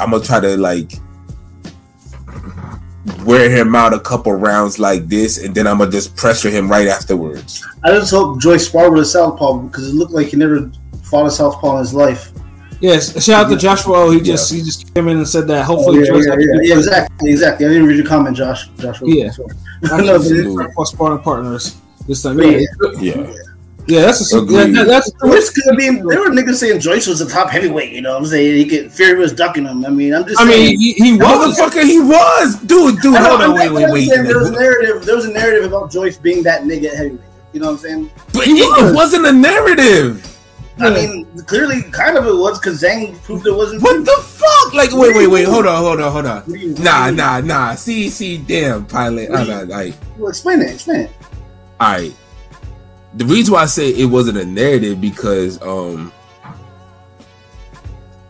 I'm 0.00 0.10
gonna 0.10 0.24
try 0.24 0.40
to 0.40 0.56
like 0.56 0.92
wear 3.24 3.50
him 3.50 3.74
out 3.74 3.92
a 3.92 4.00
couple 4.00 4.32
rounds 4.32 4.78
like 4.78 5.08
this, 5.08 5.42
and 5.42 5.54
then 5.54 5.66
I'm 5.66 5.78
gonna 5.78 5.90
just 5.90 6.16
pressure 6.16 6.50
him 6.50 6.70
right 6.70 6.88
afterwards. 6.88 7.64
I 7.84 7.90
just 7.90 8.10
hope 8.10 8.40
Joyce 8.40 8.66
sparred 8.66 8.92
with 8.92 9.02
a 9.02 9.06
southpaw 9.06 9.58
because 9.58 9.88
it 9.88 9.94
looked 9.94 10.12
like 10.12 10.28
he 10.28 10.36
never 10.36 10.70
fought 11.04 11.26
a 11.26 11.30
southpaw 11.30 11.74
in 11.74 11.78
his 11.80 11.94
life. 11.94 12.30
Yes, 12.80 13.22
shout 13.22 13.44
out 13.46 13.50
to 13.50 13.56
Joshua. 13.58 13.92
Oh, 13.94 14.10
he 14.10 14.20
just 14.20 14.50
he 14.52 14.62
just 14.62 14.94
came 14.94 15.08
in 15.08 15.18
and 15.18 15.28
said 15.28 15.46
that. 15.48 15.62
Oh, 15.68 15.76
Hopefully, 15.76 16.00
yeah, 16.00 16.06
Joyce 16.06 16.26
yeah, 16.26 16.34
yeah, 16.38 16.60
yeah, 16.62 16.76
exactly, 16.76 17.30
exactly. 17.30 17.66
I 17.66 17.68
didn't 17.68 17.86
read 17.86 17.96
your 17.98 18.06
comment, 18.06 18.36
Josh. 18.36 18.68
Joshua. 18.78 19.06
Yeah. 19.08 19.30
I 19.92 20.00
know, 20.00 20.18
but 20.22 20.30
it- 20.30 20.86
sparring 20.86 21.18
partners 21.22 21.76
this 22.08 22.22
time. 22.22 22.38
But 22.38 22.46
Yeah, 22.46 22.66
Yeah, 22.98 23.32
yeah, 23.90 24.02
that's 24.02 24.32
a 24.32 24.38
Agreed. 24.38 24.74
that, 24.74 24.86
that's 24.86 25.10
Joyce 25.22 25.50
could 25.50 25.76
be. 25.76 25.90
There 25.90 26.20
were 26.20 26.30
niggas 26.30 26.54
saying 26.56 26.80
Joyce 26.80 27.06
was 27.06 27.20
a 27.20 27.28
top 27.28 27.50
heavyweight. 27.50 27.92
You 27.92 28.02
know, 28.02 28.12
what 28.12 28.22
I'm 28.22 28.26
saying 28.26 28.56
he 28.56 28.64
could. 28.64 28.92
Fury 28.92 29.18
was 29.18 29.32
ducking 29.32 29.66
him. 29.66 29.84
I 29.84 29.90
mean, 29.90 30.14
I'm 30.14 30.26
just. 30.26 30.40
I 30.40 30.46
saying, 30.46 30.66
mean, 30.66 30.78
he, 30.78 30.92
he 30.92 31.12
was. 31.14 31.58
motherfucker, 31.58 31.82
he 31.82 32.00
was, 32.00 32.56
dude, 32.60 33.00
dude. 33.00 33.16
Hold 33.16 33.40
on, 33.42 33.54
wait, 33.54 33.72
wait, 33.72 33.90
wait. 33.90 34.08
There 34.08 34.38
was 34.38 34.48
a 34.50 34.52
narrative. 34.52 35.04
There 35.04 35.16
was 35.16 35.24
a 35.26 35.32
narrative 35.32 35.64
about 35.64 35.90
Joyce 35.90 36.16
being 36.16 36.42
that 36.44 36.62
nigga 36.62 36.94
heavyweight. 36.94 37.20
You 37.52 37.60
know 37.60 37.66
what 37.66 37.72
I'm 37.72 37.78
saying? 37.78 38.10
But 38.32 38.46
it, 38.46 38.50
it 38.52 38.94
wasn't 38.94 39.26
a 39.26 39.32
narrative. 39.32 40.26
I 40.78 40.90
mean, 40.90 41.26
clearly, 41.44 41.82
kind 41.90 42.16
of 42.16 42.26
it 42.26 42.34
was 42.34 42.58
because 42.58 42.82
Zhang 42.82 43.20
proved 43.22 43.46
it 43.46 43.54
wasn't. 43.54 43.82
What 43.82 44.04
the 44.04 44.22
fuck? 44.22 44.72
Like, 44.72 44.92
wait, 44.92 45.14
wait, 45.14 45.26
wait. 45.26 45.44
Hold 45.46 45.66
on, 45.66 45.82
hold 45.82 46.00
on, 46.00 46.12
hold 46.12 46.26
on. 46.26 46.42
What 46.42 46.46
do 46.46 46.58
you- 46.58 46.74
Nah, 46.74 47.00
what 47.02 47.06
do 47.06 47.10
you- 47.10 47.16
nah, 47.16 47.40
nah. 47.40 47.74
See, 47.74 48.08
see, 48.08 48.38
damn, 48.38 48.86
pilot. 48.86 49.30
What 49.30 49.44
do 49.44 49.52
All 49.52 49.58
right, 49.58 49.70
all 49.70 49.76
right. 49.78 49.96
Well, 50.16 50.28
explain 50.30 50.62
it. 50.62 50.70
Explain 50.70 51.00
it. 51.00 51.10
all 51.80 51.92
right. 51.92 52.14
The 53.14 53.24
reason 53.24 53.54
why 53.54 53.62
I 53.62 53.66
say 53.66 53.88
it 53.90 54.04
wasn't 54.06 54.38
a 54.38 54.44
narrative 54.44 55.00
because 55.00 55.60
um, 55.62 56.12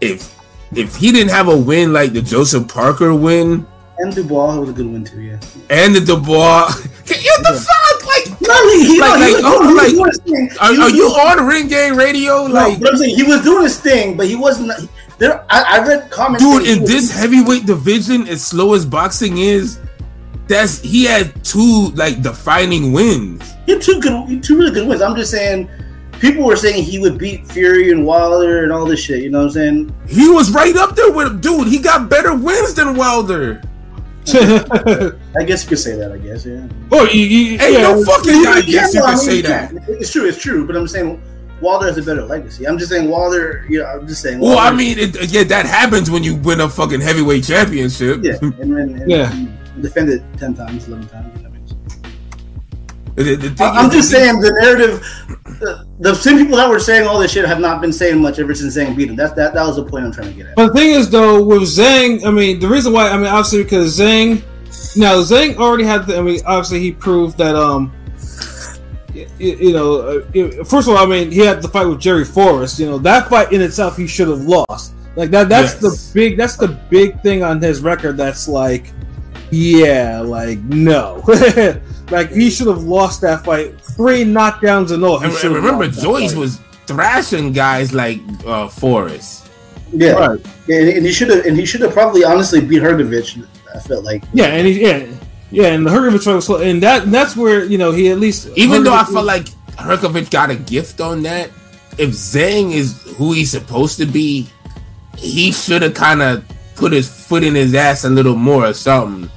if 0.01 0.37
if 0.73 0.97
he 0.97 1.13
didn't 1.13 1.31
have 1.31 1.49
a 1.49 1.57
win 1.57 1.93
like 1.93 2.13
the 2.13 2.23
Joseph 2.23 2.69
Parker 2.69 3.15
win, 3.15 3.67
And 3.99 4.15
Dubois 4.15 4.57
was 4.59 4.71
a 4.71 4.73
good 4.73 4.87
win 4.87 5.05
too. 5.05 5.21
Yeah. 5.21 5.39
and 5.69 5.95
the 5.95 6.01
Dubois. 6.01 6.73
What 7.11 7.43
the 7.43 7.67
fuck? 7.67 8.07
Like, 8.07 8.41
No, 8.41 8.69
he, 8.71 8.87
he, 8.87 9.01
Like- 9.01 9.19
no, 9.21 9.27
he 9.27 9.35
like, 9.35 9.43
was, 9.43 9.43
oh, 9.45 9.63
he 9.67 9.75
was 9.75 9.77
like, 9.83 10.25
doing 10.25 10.47
his 10.49 10.59
thing. 10.59 10.81
are, 10.81 10.91
you 10.91 11.07
on 11.09 11.47
Ring 11.47 11.67
Gang 11.69 11.97
Radio? 11.97 12.47
No, 12.47 12.55
Like, 12.55 12.79
I'm 12.87 12.97
saying 12.97 13.17
he 13.17 13.23
was 13.25 13.43
doing 13.43 13.63
his 13.65 13.81
thing, 13.81 14.17
but 14.17 14.27
he 14.29 14.37
wasn't. 14.37 14.79
he- 14.81 14.89
There, 15.19 15.45
I, 15.51 15.79
I 15.81 15.87
read 15.87 16.11
comments. 16.11 16.45
dude, 16.45 16.67
in 16.69 16.85
this 16.85 17.11
heavyweight 17.11 17.67
division, 17.67 18.29
as 18.29 18.47
slow 18.47 18.75
as 18.75 18.87
boxing 18.87 19.39
is, 19.39 19.79
that's 20.51 20.81
he 20.81 21.05
had 21.05 21.45
two 21.45 21.91
like 21.95 22.23
defining 22.23 22.93
wins. 22.93 23.55
he 23.67 23.73
had 23.73 23.81
two 23.81 24.01
good, 24.01 24.43
two 24.43 24.59
really 24.59 24.73
good 24.73 24.89
wins. 24.89 25.01
I'm 25.01 25.15
just 25.15 25.31
saying, 25.31 25.71
people 26.19 26.45
were 26.45 26.57
saying 26.57 26.83
he 26.83 26.99
would 26.99 27.19
beat 27.19 27.47
Fury 27.47 27.93
and 27.93 28.05
Wilder 28.05 28.65
and 28.65 28.73
all 28.73 28.85
this 28.85 29.01
shit. 29.01 29.23
You 29.23 29.31
know 29.31 29.39
what 29.39 29.45
I'm 29.45 29.51
saying? 29.53 29.97
He 30.09 30.29
was 30.29 30.51
right 30.51 30.77
up 30.77 30.97
there 30.97 31.13
with 31.13 31.29
him, 31.29 31.41
dude. 31.41 31.69
He 31.69 31.79
got 31.79 32.11
better 32.11 32.35
wins 32.35 32.75
than 32.75 32.97
Wilder. 32.97 33.63
I 34.27 35.45
guess 35.47 35.63
you 35.63 35.69
could 35.69 35.79
say 35.79 35.97
that. 35.97 36.11
I 36.13 36.19
guess, 36.19 36.45
yeah. 36.45 36.69
oh, 36.93 37.09
you, 37.09 37.21
you, 37.21 37.53
Ain't 37.53 37.73
yeah, 37.73 37.83
no 37.83 38.05
fucking 38.05 38.43
guy 38.43 38.59
I 38.59 38.61
guess 38.63 38.93
you 38.93 39.01
could 39.01 39.09
I 39.09 39.15
mean, 39.15 39.19
say 39.19 39.41
that. 39.43 39.73
It's 39.89 40.11
true. 40.11 40.29
It's 40.29 40.39
true. 40.39 40.67
But 40.67 40.77
I'm 40.77 40.89
saying 40.89 41.23
Wilder 41.61 41.87
has 41.87 41.97
a 41.97 42.03
better 42.03 42.25
legacy. 42.25 42.67
I'm 42.67 42.77
just 42.77 42.91
saying 42.91 43.09
Wilder. 43.09 43.65
You 43.69 43.81
know, 43.81 43.87
I'm 43.87 44.07
just 44.07 44.21
saying. 44.21 44.41
Well, 44.41 44.59
I 44.59 44.73
mean, 44.73 44.99
it, 44.99 45.33
yeah, 45.33 45.45
that 45.45 45.67
happens 45.67 46.11
when 46.11 46.23
you 46.25 46.35
win 46.37 46.61
a 46.61 46.69
fucking 46.69 47.01
heavyweight 47.01 47.45
championship. 47.45 48.21
yeah, 48.23 48.35
and, 48.43 48.55
and, 48.61 49.01
and, 49.01 49.11
Yeah. 49.11 49.47
And 49.81 49.89
defend 49.89 50.11
it 50.11 50.23
ten 50.39 50.55
times, 50.55 50.87
eleven 50.89 51.09
times. 51.09 51.37
you 51.37 51.43
know 51.43 51.49
what 51.51 51.57
I 51.57 53.25
mean? 53.25 53.39
The- 53.41 53.49
the 53.49 53.51
thing 53.55 53.67
I'm 53.73 53.87
is- 53.89 53.93
just 53.95 54.11
saying 54.11 54.41
the 54.41 54.53
narrative. 54.63 55.01
The, 55.61 55.87
the 55.99 56.15
same 56.15 56.39
people 56.39 56.57
that 56.57 56.71
were 56.71 56.79
saying 56.79 57.07
all 57.07 57.19
this 57.19 57.33
shit 57.33 57.45
have 57.45 57.61
not 57.61 57.81
been 57.83 57.93
saying 57.93 58.21
much 58.23 58.39
ever 58.39 58.55
since 58.55 58.77
Zhang 58.77 58.97
beat 58.97 59.11
him. 59.11 59.17
That's 59.17 59.35
that. 59.35 59.53
That 59.53 59.67
was 59.67 59.77
the 59.77 59.85
point 59.85 60.07
I'm 60.07 60.13
trying 60.13 60.29
to 60.29 60.35
get 60.35 60.47
at. 60.47 60.57
But 60.57 60.69
the 60.69 60.73
thing 60.75 60.91
is, 60.91 61.11
though, 61.11 61.43
with 61.45 61.63
Zhang, 61.63 62.25
I 62.25 62.31
mean, 62.31 62.61
the 62.61 62.69
reason 62.69 62.93
why, 62.93 63.11
I 63.11 63.17
mean, 63.17 63.27
obviously 63.27 63.63
because 63.65 63.99
Zhang, 63.99 64.43
now 64.97 65.17
Zhang 65.17 65.57
already 65.57 65.85
had, 65.85 66.07
the, 66.07 66.17
I 66.19 66.23
mean, 66.23 66.41
obviously 66.47 66.81
he 66.81 66.93
proved 66.93 67.37
that, 67.39 67.57
um, 67.57 67.93
you, 69.13 69.27
you 69.39 69.73
know, 69.73 70.01
uh, 70.01 70.65
first 70.65 70.89
of 70.89 70.95
all, 70.95 70.99
I 70.99 71.07
mean, 71.07 71.31
he 71.31 71.41
had 71.41 71.61
the 71.61 71.69
fight 71.69 71.87
with 71.87 72.01
Jerry 72.01 72.25
Forrest. 72.25 72.79
You 72.79 72.87
know, 72.87 72.99
that 72.99 73.29
fight 73.29 73.53
in 73.53 73.61
itself, 73.61 73.97
he 73.99 74.07
should 74.07 74.29
have 74.29 74.43
lost. 74.43 74.95
Like 75.17 75.31
that. 75.33 75.49
That's 75.51 75.75
Yes. 75.75 75.81
the 75.83 76.15
big. 76.15 76.37
That's 76.39 76.57
the 76.57 76.69
big 76.69 77.21
thing 77.23 77.43
on 77.43 77.61
his 77.61 77.81
record. 77.83 78.17
That's 78.17 78.47
like, 78.49 78.93
yeah, 79.51 80.21
like 80.21 80.59
no, 80.61 81.23
like 82.11 82.31
he 82.31 82.51
should 82.51 82.67
have 82.69 82.83
lost 82.85 83.21
that 83.23 83.45
fight. 83.45 83.81
Three 83.81 84.25
knockdowns 84.25 84.93
and 84.93 85.05
all. 85.05 85.19
He 85.19 85.27
And, 85.27 85.35
should 85.35 85.47
and 85.47 85.55
have 85.57 85.65
remember, 85.65 85.87
lost 85.87 86.03
Joyce 86.03 86.35
was 86.35 86.61
thrashing 86.87 87.53
guys 87.53 87.93
like 87.93 88.21
uh, 88.47 88.69
Forrest. 88.69 89.49
Yeah, 89.93 90.13
right. 90.13 90.41
Yeah, 90.69 90.79
and 90.81 91.05
he 91.05 91.13
should 91.13 91.29
have. 91.31 91.45
And 91.47 91.57
he 91.57 91.67
should 91.67 91.81
have 91.81 91.93
probably 91.93 92.23
honestly 92.25 92.61
beat 92.61 92.83
Hrgovic. 92.83 93.47
I 93.75 93.79
felt 93.81 94.05
like. 94.05 94.23
Yeah, 94.33 94.47
and 94.47 94.67
he, 94.67 94.81
yeah, 94.83 95.07
yeah, 95.51 95.67
and 95.73 95.85
the 95.87 95.91
Hrgovic 95.91 96.23
fight 96.23 96.35
was 96.35 96.47
slow, 96.47 96.61
and 96.61 96.83
that 96.83 97.05
and 97.05 97.15
that's 97.15 97.37
where 97.37 97.65
you 97.65 97.79
know 97.79 97.91
he 97.93 98.11
at 98.11 98.19
least 98.19 98.49
Even 98.57 98.85
though 98.85 98.95
I 98.95 99.05
felt 99.05 99.27
like 99.27 99.47
Hrgovic 99.77 100.31
got 100.31 100.51
a 100.51 100.57
gift 100.57 101.01
on 101.01 101.23
that, 101.23 101.49
if 101.99 102.11
Zhang 102.11 102.73
is 102.73 103.03
who 103.17 103.33
he's 103.33 103.51
supposed 103.51 103.99
to 103.99 104.07
be, 104.07 104.49
he 105.17 105.51
should 105.51 105.83
have 105.83 105.95
kind 105.95 106.23
of 106.23 106.45
put 106.77 106.93
his 106.93 107.09
foot 107.09 107.43
in 107.43 107.55
his 107.55 107.75
ass 107.75 108.05
a 108.05 108.09
little 108.11 108.37
more 108.37 108.67
or 108.67 108.73
something. 108.75 109.31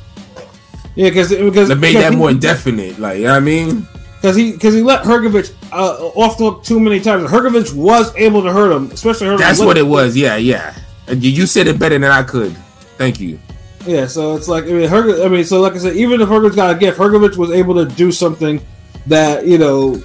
Yeah, 0.96 1.10
because 1.10 1.30
because 1.30 1.70
That 1.70 1.78
made 1.78 1.90
because 1.90 2.04
that 2.04 2.12
he- 2.14 2.18
more 2.18 2.34
definite. 2.34 3.00
Like, 3.00 3.18
you 3.18 3.24
know 3.26 3.32
what 3.32 3.38
I 3.38 3.40
mean? 3.42 3.88
because 4.16 4.36
he 4.38 4.52
because 4.54 4.74
he 4.74 4.82
let 4.82 5.04
Hrgovic 5.04 5.54
uh, 5.72 6.08
off 6.16 6.38
the 6.38 6.46
hook 6.52 6.64
too 6.64 6.80
many 6.80 7.00
times. 7.02 7.30
Hrgovic 7.30 7.74
was 7.74 8.16
able 8.16 8.42
to 8.44 8.52
hurt 8.54 8.72
him, 8.72 8.90
especially 8.92 9.28
hurt. 9.28 9.40
That's 9.40 9.60
what 9.60 9.78
it 9.78 9.86
was. 9.86 10.16
Yeah, 10.16 10.38
yeah. 10.38 10.76
You- 11.10 11.46
said 11.46 11.68
it 11.68 11.78
better 11.80 11.98
than 12.00 12.10
I 12.12 12.24
could. 12.24 12.56
Thank 12.98 13.20
you. 13.20 13.40
Yeah, 13.86 14.08
so 14.08 14.36
it's 14.38 14.48
like 14.48 14.64
I 14.64 14.68
mean, 14.68 14.90
Herg- 14.90 15.26
I 15.26 15.28
mean, 15.28 15.44
so 15.44 15.60
like 15.60 15.74
I 15.74 15.78
said, 15.80 15.96
even 15.98 16.22
if 16.22 16.30
Hrgovic 16.30 16.56
got 16.56 16.76
a 16.76 16.80
gift, 16.80 16.98
Hrgovic 16.98 17.36
was 17.36 17.52
able 17.52 17.74
to 17.76 17.86
do 17.96 18.12
something 18.14 18.62
that 19.08 19.46
you 19.46 19.58
know 19.58 20.02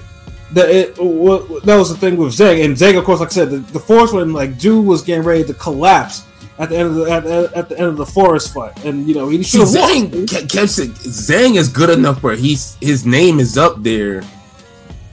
that 0.51 0.69
it 0.69 0.97
wa- 0.97 1.45
that 1.63 1.77
was 1.77 1.89
the 1.89 1.97
thing 1.97 2.17
with 2.17 2.33
Zeg, 2.33 2.59
and 2.59 2.77
Zeg, 2.77 2.95
of 2.97 3.05
course, 3.05 3.19
like 3.21 3.29
I 3.29 3.31
said, 3.31 3.51
the, 3.51 3.59
the 3.59 3.79
force 3.79 4.11
when 4.11 4.33
like 4.33 4.57
Jew 4.57 4.81
was 4.81 5.01
getting 5.01 5.23
ready 5.23 5.45
to 5.45 5.53
collapse 5.53 6.23
at 6.59 6.69
the 6.69 6.77
end 6.77 6.89
of 6.89 6.95
the 6.95 7.09
at, 7.09 7.25
at, 7.25 7.53
at 7.53 7.69
the 7.69 7.77
end 7.79 7.87
of 7.87 7.97
the 7.97 8.05
Forrest 8.05 8.53
fight, 8.53 8.83
and 8.85 9.07
you 9.07 9.15
know 9.15 9.29
he 9.29 9.41
should 9.43 9.61
have 9.61 9.69
Zhang 9.69 10.11
won. 10.13 10.25
ke- 10.27 10.47
kept 10.49 10.77
it. 10.77 10.91
Zhang 11.07 11.55
is 11.55 11.67
good 11.69 11.89
enough 11.89 12.21
where 12.21 12.35
he's 12.35 12.77
his 12.81 13.05
name 13.05 13.39
is 13.39 13.57
up 13.57 13.81
there, 13.81 14.23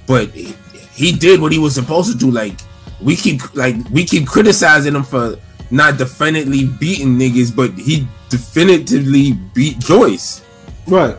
but 0.07 0.29
he, 0.31 0.55
he 0.93 1.13
did 1.13 1.41
what 1.41 1.53
he 1.53 1.59
was 1.59 1.75
supposed 1.75 2.11
to 2.13 2.19
do. 2.19 2.31
Like 2.31 2.59
we 3.01 3.15
keep 3.17 3.55
like 3.55 3.77
we 3.91 4.05
keep 4.05 4.27
criticizing 4.27 4.95
him 4.95 5.05
for 5.05 5.37
not 5.71 5.99
definitively 5.99 6.67
beating 6.67 7.17
niggas, 7.19 7.55
but 7.55 7.71
he 7.73 8.07
definitively 8.29 9.33
beat 9.55 9.79
Joyce, 9.79 10.43
Right. 10.89 11.17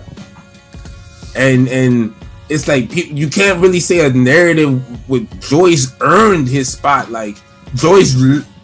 and 1.36 1.68
and 1.70 2.14
it's 2.50 2.68
like 2.68 2.94
you 2.96 3.30
can't 3.30 3.60
really 3.62 3.80
say 3.80 4.06
a 4.06 4.10
narrative 4.12 4.82
with 5.10 5.28
Joyce 5.42 5.94
earned 6.02 6.48
his 6.48 6.72
spot. 6.72 7.12
Like 7.12 7.38
Joyce, 7.76 8.16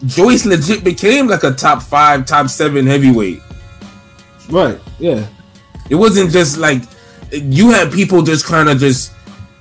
Joyce 0.06 0.44
legit 0.46 0.84
became 0.84 1.26
like 1.28 1.44
a 1.44 1.52
top 1.52 1.82
five, 1.82 2.26
top 2.26 2.48
seven 2.48 2.86
heavyweight. 2.86 3.40
Right. 4.50 4.78
Yeah. 4.98 5.26
It 5.90 5.94
wasn't 5.94 6.30
just 6.30 6.58
like 6.58 6.82
you 7.32 7.70
had 7.70 7.92
people 7.92 8.22
just 8.22 8.44
kind 8.46 8.68
of 8.68 8.78
just 8.78 9.12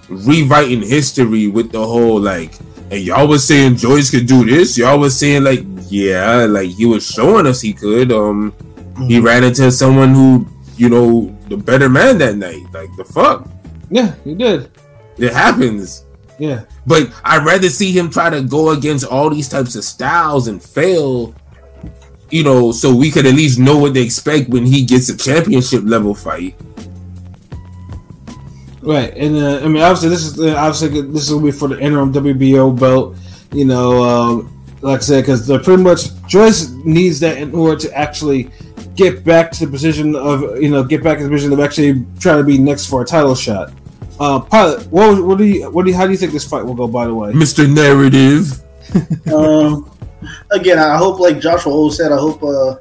rewriting 0.10 0.82
history 0.82 1.48
with 1.48 1.72
the 1.72 1.86
whole 1.86 2.20
like, 2.20 2.54
and 2.92 3.02
y'all 3.02 3.28
was 3.28 3.46
saying 3.46 3.78
Joyce 3.78 4.12
could 4.12 4.28
do 4.28 4.46
this. 4.46 4.78
Y'all 4.78 5.00
was 5.00 5.18
saying 5.18 5.44
like, 5.44 5.62
yeah, 5.90 6.46
like 6.50 6.70
he 6.70 6.86
was 6.86 7.06
showing 7.06 7.48
us 7.48 7.62
he 7.62 7.74
could. 7.74 8.12
Um, 8.12 8.54
he 9.08 9.20
ran 9.20 9.44
into 9.44 9.72
someone 9.72 10.14
who, 10.14 10.46
you 10.78 10.90
know, 10.90 11.36
the 11.48 11.58
better 11.58 11.90
man 11.90 12.18
that 12.20 12.36
night. 12.36 12.64
Like 12.74 12.90
the 12.98 13.06
fuck, 13.06 13.48
Yeah. 13.90 14.14
He 14.24 14.36
did. 14.36 14.70
it 15.18 15.34
happens. 15.34 16.06
Yeah. 16.40 16.64
But 16.86 17.12
I'd 17.24 17.46
rather 17.46 17.70
see 17.70 17.92
him 17.92 18.10
try 18.10 18.30
to 18.30 18.42
go 18.42 18.72
against 18.72 19.06
all 19.06 19.30
these 19.30 19.48
types 19.48 19.76
of 19.76 19.84
styles 19.84 20.48
and 20.48 20.62
fail. 20.62 21.34
You 22.30 22.44
know, 22.44 22.72
so 22.72 22.96
we 22.96 23.12
could 23.12 23.26
at 23.28 23.36
least 23.36 23.60
know 23.60 23.78
what 23.78 23.94
to 23.94 24.02
expect 24.02 24.50
when 24.50 24.66
he 24.66 24.84
gets 24.86 25.10
a 25.10 25.18
championship 25.18 25.84
level 25.86 26.16
fight. 26.16 26.56
Right, 28.82 29.16
and 29.16 29.38
uh, 29.38 29.62
I 29.64 29.68
mean, 29.68 29.82
obviously, 29.82 30.10
this 30.10 30.26
is 30.26 30.40
uh, 30.40 30.56
obviously 30.58 31.02
this 31.02 31.30
will 31.30 31.40
be 31.40 31.52
for 31.52 31.70
the 31.70 31.80
interim 31.80 32.12
WBO 32.12 32.78
belt. 32.78 33.16
You 33.54 33.66
know, 33.66 34.04
um, 34.04 34.64
like 34.82 35.00
I 35.00 35.04
said, 35.04 35.22
because 35.22 35.48
they're 35.48 35.60
pretty 35.60 35.84
much 35.84 36.08
Joyce 36.28 36.70
needs 36.84 37.20
that 37.22 37.38
in 37.38 37.54
order 37.56 37.80
to 37.82 37.98
actually 37.98 38.50
get 38.96 39.24
back 39.24 39.52
to 39.52 39.66
the 39.66 39.72
position 39.72 40.16
of 40.16 40.62
you 40.62 40.70
know 40.70 40.84
get 40.84 41.02
back 41.02 41.20
in 41.20 41.24
the 41.24 41.30
position 41.30 41.54
of 41.54 41.60
actually 41.60 42.06
trying 42.20 42.40
to 42.40 42.44
be 42.44 42.58
next 42.58 42.88
for 42.88 43.02
a 43.02 43.06
title 43.06 43.36
shot. 43.36 43.72
Uh, 44.20 44.40
pilot, 44.40 44.86
what 44.92 45.10
was- 45.10 45.22
what 45.22 45.38
do 45.38 45.44
you 45.44 45.70
what 45.72 45.86
do 45.86 45.92
you, 45.92 45.98
how 45.98 46.06
do 46.06 46.12
you 46.12 46.18
think 46.18 46.32
this 46.32 46.46
fight 46.48 46.64
will 46.66 46.76
go? 46.76 46.88
By 46.88 47.06
the 47.06 47.14
way, 47.16 47.32
Mr. 47.34 47.68
Narrative. 47.72 48.60
um, 49.34 49.90
again, 50.52 50.78
I 50.80 50.98
hope, 50.98 51.20
like 51.20 51.40
Joshua 51.40 51.74
always 51.74 51.98
said, 51.98 52.12
I 52.12 52.18
hope 52.18 52.44
uh, 52.44 52.76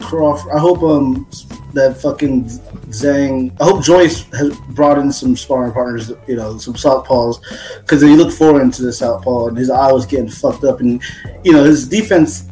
Crawford, 0.00 0.52
I 0.54 0.58
hope 0.58 0.82
um 0.82 1.26
that 1.74 1.96
fucking 2.00 2.44
Zhang, 2.90 3.52
I 3.60 3.64
hope 3.64 3.82
Joyce 3.82 4.22
has 4.34 4.56
brought 4.70 4.98
in 4.98 5.10
some 5.12 5.36
sparring 5.36 5.72
partners, 5.72 6.12
you 6.26 6.36
know, 6.36 6.56
some 6.58 6.74
southpaws, 6.74 7.40
because 7.80 8.00
he 8.02 8.08
looked 8.14 8.32
forward 8.32 8.62
into 8.62 8.82
the 8.82 8.92
southpaw 8.92 9.48
and 9.48 9.58
his 9.58 9.70
eye 9.70 9.90
was 9.92 10.06
getting 10.06 10.28
fucked 10.28 10.64
up, 10.64 10.80
and 10.80 11.02
you 11.44 11.52
know 11.52 11.64
his 11.64 11.88
defense, 11.88 12.48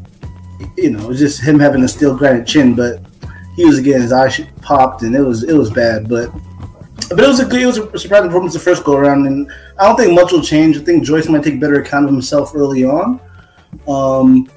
you 0.76 0.90
know, 0.90 1.00
it 1.04 1.08
was 1.08 1.18
just 1.18 1.40
him 1.42 1.58
having 1.60 1.84
a 1.84 1.88
steel 1.88 2.16
granite 2.16 2.46
chin, 2.46 2.74
but 2.74 3.00
he 3.56 3.64
was 3.64 3.78
again 3.78 4.00
his 4.00 4.12
eye 4.12 4.30
popped 4.62 5.02
and 5.02 5.14
it 5.14 5.20
was 5.22 5.44
it 5.44 5.54
was 5.54 5.70
bad, 5.70 6.08
but. 6.08 6.30
But 7.14 7.24
it 7.24 7.28
was 7.28 7.40
a 7.40 7.46
good, 7.46 7.62
it 7.62 7.66
was 7.66 7.78
a 7.78 7.98
surprising 7.98 8.28
performance 8.28 8.54
the 8.54 8.60
first 8.60 8.84
go 8.84 8.96
around, 8.96 9.26
and 9.26 9.50
I 9.78 9.86
don't 9.86 9.96
think 9.96 10.12
much 10.12 10.32
will 10.32 10.42
change. 10.42 10.76
I 10.76 10.80
think 10.80 11.04
Joyce 11.04 11.28
might 11.28 11.44
take 11.44 11.60
better 11.60 11.80
account 11.80 12.06
of 12.06 12.10
himself 12.10 12.52
early 12.54 12.84
on. 12.84 13.20
Um, 13.86 14.48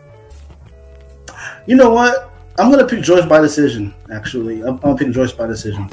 you 1.65 1.75
know 1.75 1.89
what? 1.89 2.31
I'm 2.57 2.71
gonna 2.71 2.87
pick 2.87 3.01
Joyce 3.03 3.25
by 3.25 3.39
decision. 3.39 3.93
Actually, 4.11 4.61
I'm, 4.61 4.75
I'm 4.75 4.79
gonna 4.79 4.97
pick 4.97 5.11
Joyce 5.11 5.31
by 5.31 5.45
decision. 5.45 5.83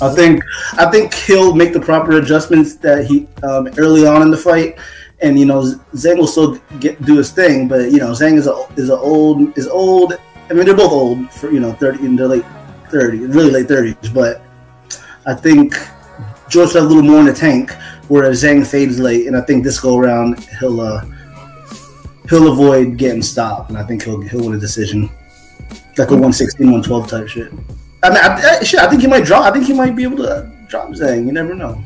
I 0.00 0.14
think 0.14 0.42
I 0.74 0.90
think 0.90 1.14
he'll 1.14 1.54
make 1.54 1.72
the 1.72 1.80
proper 1.80 2.18
adjustments 2.18 2.76
that 2.76 3.06
he 3.06 3.26
um, 3.42 3.68
early 3.78 4.06
on 4.06 4.22
in 4.22 4.30
the 4.30 4.36
fight, 4.36 4.78
and 5.20 5.38
you 5.38 5.46
know 5.46 5.62
Zhang 5.94 6.18
will 6.18 6.26
still 6.26 6.56
get 6.80 7.00
do 7.02 7.16
his 7.16 7.32
thing. 7.32 7.68
But 7.68 7.90
you 7.90 7.98
know 7.98 8.10
Zhang 8.10 8.36
is 8.36 8.46
a 8.46 8.66
is 8.76 8.90
a 8.90 8.96
old 8.96 9.56
is 9.56 9.66
old. 9.66 10.14
I 10.50 10.52
mean 10.52 10.66
they're 10.66 10.76
both 10.76 10.92
old 10.92 11.30
for 11.30 11.50
you 11.50 11.60
know 11.60 11.72
thirty 11.72 12.04
in 12.04 12.16
their 12.16 12.28
late 12.28 12.44
thirty, 12.90 13.18
really 13.18 13.50
late 13.50 13.68
thirties. 13.68 13.96
But 14.12 14.42
I 15.28 15.34
think 15.34 15.74
Joyce 16.48 16.72
has 16.72 16.82
a 16.84 16.88
little 16.88 17.02
more 17.02 17.20
in 17.20 17.26
the 17.26 17.34
tank, 17.34 17.70
whereas 18.08 18.42
Zhang 18.42 18.66
fades 18.66 18.98
late, 18.98 19.26
and 19.26 19.36
I 19.36 19.42
think 19.42 19.62
this 19.62 19.78
go 19.78 19.98
around 19.98 20.42
he'll 20.58 20.80
uh, 20.80 21.04
he'll 22.30 22.50
avoid 22.50 22.96
getting 22.96 23.20
stopped, 23.20 23.68
and 23.68 23.76
I 23.76 23.82
think 23.84 24.02
he'll 24.04 24.22
he'll 24.22 24.46
win 24.46 24.54
a 24.54 24.58
decision, 24.58 25.10
like 25.98 26.08
a 26.08 26.16
116, 26.16 26.64
112 26.66 27.08
type 27.08 27.28
shit. 27.28 27.52
I 28.02 28.08
mean, 28.08 28.18
I, 28.18 28.58
I, 28.60 28.64
shit, 28.64 28.80
I 28.80 28.88
think 28.88 29.02
he 29.02 29.06
might 29.06 29.24
drop. 29.24 29.44
I 29.44 29.50
think 29.50 29.66
he 29.66 29.74
might 29.74 29.94
be 29.94 30.04
able 30.04 30.16
to 30.18 30.50
drop 30.66 30.88
Zhang. 30.90 31.26
You 31.26 31.32
never 31.32 31.54
know. 31.54 31.84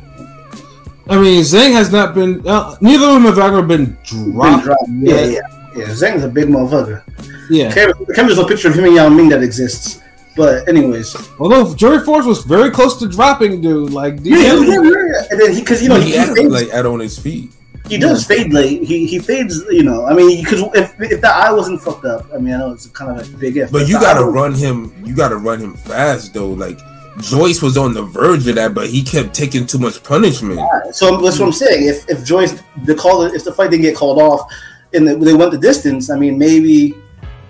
I 1.09 1.19
mean, 1.19 1.43
Zhang 1.43 1.73
has 1.73 1.91
not 1.91 2.15
been. 2.15 2.47
Uh, 2.47 2.77
neither 2.79 3.07
of 3.07 3.13
them 3.15 3.23
have 3.23 3.39
ever 3.39 3.61
been 3.61 3.97
Big 4.09 4.33
dropped. 4.33 4.87
Yeah, 4.87 5.25
yeah, 5.25 5.39
yeah. 5.75 5.85
Zhang's 5.87 6.23
a 6.23 6.29
big 6.29 6.47
motherfucker. 6.47 7.03
yeah. 7.49 7.73
Kevin, 7.73 8.05
Kevin's 8.15 8.37
a 8.37 8.45
picture 8.47 8.69
of 8.69 8.75
him 8.75 8.85
and 8.85 8.95
Yao 8.95 9.09
Ming 9.09 9.27
that 9.29 9.43
exists. 9.43 9.99
But 10.35 10.67
anyways, 10.67 11.15
Although 11.39 11.75
Jerry 11.75 12.03
Forrest 12.03 12.27
was 12.27 12.43
very 12.43 12.71
close 12.71 12.97
to 12.99 13.07
dropping, 13.07 13.61
dude. 13.61 13.91
Like, 13.91 14.15
yeah, 14.23 14.37
yeah, 14.37 14.53
yeah, 14.53 14.81
yeah. 14.81 15.27
and 15.29 15.39
then 15.39 15.53
he 15.53 15.59
because 15.59 15.81
you 15.81 15.89
know 15.89 15.99
he 15.99 16.11
he, 16.11 16.17
had 16.17 16.35
to 16.35 16.49
like 16.49 16.69
add 16.69 16.85
on 16.85 16.99
his 16.99 17.19
feet. 17.19 17.51
he 17.87 17.97
does 17.97 18.25
fade 18.25 18.51
late. 18.51 18.83
He 18.83 19.05
he 19.05 19.19
fades. 19.19 19.63
You 19.69 19.83
know, 19.83 20.05
I 20.05 20.13
mean, 20.13 20.43
because 20.43 20.61
if 20.73 20.99
if 20.99 21.21
the 21.21 21.29
eye 21.29 21.51
wasn't 21.51 21.81
fucked 21.81 22.05
up, 22.05 22.25
I 22.33 22.37
mean, 22.39 22.53
I 22.53 22.57
know 22.57 22.71
it's 22.71 22.87
kind 22.87 23.11
of 23.11 23.31
a 23.31 23.37
big 23.37 23.57
if. 23.57 23.71
But 23.71 23.83
if 23.83 23.89
you 23.89 23.99
gotta 23.99 24.25
run 24.25 24.53
him. 24.53 24.93
You 25.05 25.15
gotta 25.15 25.37
run 25.37 25.59
him 25.59 25.75
fast 25.75 26.33
though. 26.33 26.49
Like 26.49 26.79
Joyce 27.19 27.61
was 27.61 27.77
on 27.77 27.93
the 27.93 28.03
verge 28.03 28.47
of 28.47 28.55
that, 28.55 28.73
but 28.73 28.87
he 28.87 29.03
kept 29.03 29.33
taking 29.33 29.67
too 29.67 29.77
much 29.77 30.01
punishment. 30.03 30.59
So 30.95 31.21
that's 31.21 31.39
what 31.39 31.47
I'm 31.47 31.53
saying. 31.53 31.87
If 31.87 32.09
if 32.09 32.25
Joyce 32.25 32.59
the 32.85 32.95
call 32.95 33.23
if 33.23 33.43
the 33.43 33.53
fight 33.53 33.69
didn't 33.69 33.83
get 33.83 33.95
called 33.95 34.19
off 34.19 34.51
and 34.93 35.07
the, 35.07 35.15
they 35.15 35.33
went 35.33 35.51
the 35.51 35.57
distance, 35.59 36.09
I 36.09 36.17
mean 36.17 36.37
maybe 36.37 36.95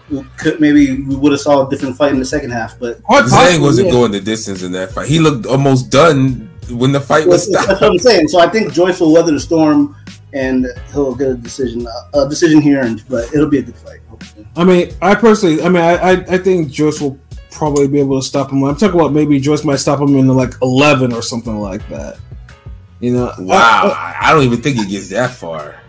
we 0.10 0.24
could 0.38 0.60
maybe 0.60 1.02
we 1.02 1.16
would 1.16 1.32
have 1.32 1.42
saw 1.42 1.66
a 1.66 1.70
different 1.70 1.96
fight 1.98 2.12
in 2.12 2.20
the 2.20 2.26
second 2.26 2.52
half. 2.52 2.80
But 2.80 3.02
Quite 3.04 3.26
Zhang 3.26 3.62
wasn't 3.62 3.88
yeah. 3.88 3.94
going 3.94 4.12
the 4.12 4.22
distance 4.22 4.64
in 4.64 4.72
that 4.74 4.92
fight. 4.92 5.08
He 5.08 5.20
looked 5.20 5.46
almost 5.46 5.90
done 5.90 6.50
when 6.70 6.92
the 6.92 7.02
fight 7.02 7.28
was 7.28 7.50
that's, 7.50 7.66
that's 7.68 7.80
stopped. 7.80 7.82
what 7.82 7.92
I'm 7.92 8.00
saying. 8.00 8.28
So 8.28 8.40
I 8.40 8.48
think 8.48 8.74
Joyful 8.74 9.08
will 9.08 9.14
weather 9.14 9.32
the 9.32 9.40
storm 9.40 9.96
and 10.34 10.68
he'll 10.92 11.16
get 11.16 11.30
a 11.30 11.36
decision 11.36 11.88
a 12.14 12.28
decision 12.28 12.62
here, 12.62 12.82
and 12.82 13.04
but 13.08 13.34
it'll 13.34 13.50
be 13.50 13.60
a 13.60 13.62
good 13.62 13.76
fight. 13.76 14.00
hopefully. 14.10 14.48
I 14.56 14.64
mean, 14.64 14.92
I 15.02 15.16
personally, 15.16 15.62
I 15.62 15.70
mean, 15.70 15.84
I, 15.84 15.94
I, 15.94 16.12
I 16.12 16.38
think 16.38 16.72
Joyce 16.72 17.00
will 17.00 17.20
probably 17.52 17.88
be 17.88 18.00
able 18.00 18.20
to 18.20 18.26
stop 18.26 18.52
him. 18.52 18.64
I'm 18.64 18.76
talking 18.76 19.00
about 19.00 19.14
maybe 19.14 19.40
Joyce 19.40 19.64
might 19.64 19.78
stop 19.78 20.00
him 20.00 20.16
in 20.18 20.28
the, 20.28 20.34
like 20.34 20.54
11 20.62 21.14
or 21.14 21.22
something 21.22 21.58
like 21.60 21.88
that. 21.90 22.18
You 23.00 23.14
know, 23.14 23.34
Wow, 23.40 23.92
I, 23.96 24.16
I, 24.24 24.30
I 24.30 24.34
don't 24.34 24.44
even 24.44 24.62
think 24.62 24.78
it 24.78 24.90
gets 24.90 25.10
that 25.10 25.32
far. 25.32 25.80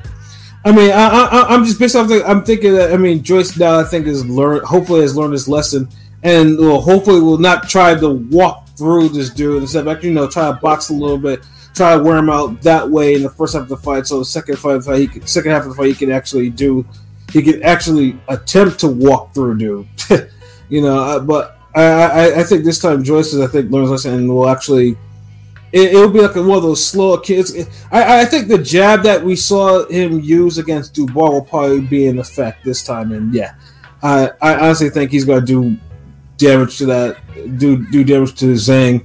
I 0.64 0.72
mean, 0.72 0.90
I, 0.90 1.08
I, 1.08 1.54
I'm 1.54 1.64
just 1.64 1.78
based 1.78 1.94
off. 1.94 2.08
The, 2.08 2.24
I'm 2.26 2.42
thinking 2.42 2.72
that 2.74 2.92
I 2.92 2.96
mean, 2.96 3.22
Joyce 3.22 3.56
now 3.58 3.78
I 3.78 3.84
think 3.84 4.06
is 4.06 4.24
learned. 4.24 4.64
Hopefully, 4.64 5.02
has 5.02 5.16
learned 5.16 5.34
his 5.34 5.46
lesson, 5.46 5.88
and 6.22 6.56
will 6.56 6.80
hopefully 6.80 7.20
will 7.20 7.38
not 7.38 7.68
try 7.68 7.94
to 7.94 8.08
walk 8.08 8.66
through 8.76 9.10
this 9.10 9.30
dude 9.30 9.62
instead 9.62 9.86
of 9.86 9.88
actually, 9.88 10.08
you 10.08 10.14
know, 10.14 10.28
try 10.28 10.50
to 10.50 10.54
box 10.54 10.88
a 10.88 10.94
little 10.94 11.18
bit, 11.18 11.44
try 11.74 11.96
to 11.96 12.02
wear 12.02 12.16
him 12.16 12.30
out 12.30 12.62
that 12.62 12.88
way 12.88 13.14
in 13.14 13.22
the 13.22 13.30
first 13.30 13.54
half 13.54 13.62
of 13.62 13.68
the 13.68 13.76
fight. 13.76 14.06
So 14.06 14.20
the 14.20 14.24
second 14.24 14.56
fight, 14.58 14.82
fight 14.82 15.00
he 15.00 15.06
could, 15.06 15.28
second 15.28 15.52
half 15.52 15.64
of 15.64 15.70
the 15.70 15.74
fight, 15.74 15.88
he 15.88 15.94
can 15.94 16.10
actually 16.10 16.50
do, 16.50 16.86
he 17.32 17.42
can 17.42 17.62
actually 17.62 18.18
attempt 18.28 18.80
to 18.80 18.88
walk 18.88 19.34
through 19.34 19.58
dude. 19.58 19.86
you 20.68 20.80
know, 20.80 20.98
uh, 20.98 21.20
but 21.20 21.58
I, 21.74 21.82
I, 21.82 22.40
I 22.40 22.42
think 22.44 22.64
this 22.64 22.78
time 22.78 23.04
Joyce 23.04 23.34
is 23.34 23.40
I 23.40 23.46
think 23.46 23.70
learns 23.70 23.90
lesson 23.90 24.14
and 24.14 24.28
will 24.28 24.48
actually. 24.48 24.96
It, 25.74 25.92
it'll 25.92 26.08
be 26.08 26.20
like 26.20 26.36
one 26.36 26.50
of 26.52 26.62
those 26.62 26.86
slower 26.86 27.18
kids. 27.18 27.52
I, 27.90 28.20
I 28.20 28.24
think 28.26 28.46
the 28.46 28.58
jab 28.58 29.02
that 29.02 29.24
we 29.24 29.34
saw 29.34 29.84
him 29.88 30.20
use 30.20 30.56
against 30.56 30.94
Dubois 30.94 31.30
will 31.30 31.42
probably 31.42 31.80
be 31.80 32.06
in 32.06 32.20
effect 32.20 32.64
this 32.64 32.84
time, 32.84 33.10
and 33.10 33.34
yeah, 33.34 33.56
I, 34.00 34.30
I 34.40 34.54
honestly 34.60 34.88
think 34.88 35.10
he's 35.10 35.24
going 35.24 35.40
to 35.40 35.46
do 35.46 35.76
damage 36.36 36.78
to 36.78 36.86
that, 36.86 37.18
do 37.58 37.84
do 37.90 38.04
damage 38.04 38.38
to 38.38 38.52
Zhang, 38.52 39.04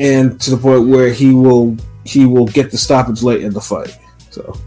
and 0.00 0.40
to 0.40 0.50
the 0.50 0.56
point 0.56 0.88
where 0.88 1.12
he 1.12 1.32
will 1.32 1.76
he 2.04 2.26
will 2.26 2.46
get 2.46 2.72
the 2.72 2.78
stoppage 2.78 3.22
late 3.22 3.42
in 3.42 3.52
the 3.52 3.60
fight. 3.60 3.96
So, 4.30 4.58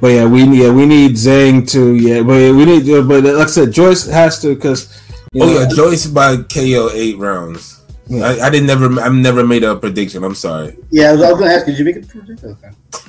but 0.00 0.08
yeah, 0.08 0.26
we 0.26 0.42
yeah 0.42 0.72
we 0.72 0.86
need 0.86 1.12
Zhang 1.12 1.70
to 1.70 1.94
yeah, 1.94 2.24
but 2.24 2.34
yeah, 2.34 2.50
we 2.50 2.64
need 2.64 2.84
but 3.06 3.22
like 3.22 3.46
I 3.46 3.50
said, 3.50 3.70
Joyce 3.70 4.06
has 4.06 4.42
to 4.42 4.56
because 4.56 5.00
Oh 5.32 5.38
know, 5.38 5.60
yeah, 5.60 5.68
Joyce 5.72 6.06
by 6.06 6.38
KO 6.38 6.90
eight 6.92 7.16
rounds. 7.16 7.79
Yeah. 8.10 8.24
I, 8.26 8.46
I 8.46 8.50
didn't 8.50 8.66
never. 8.66 9.00
I've 9.00 9.14
never 9.14 9.46
made 9.46 9.62
a 9.62 9.76
prediction. 9.76 10.24
I'm 10.24 10.34
sorry. 10.34 10.76
Yeah, 10.90 11.10
I 11.10 11.12
was, 11.12 11.22
I 11.22 11.30
was 11.30 11.38
going 11.38 11.50
to 11.50 11.56
ask. 11.56 11.66
Did 11.66 11.78
you 11.78 11.84
make 11.84 11.96
a 11.96 12.00
prediction? 12.00 12.56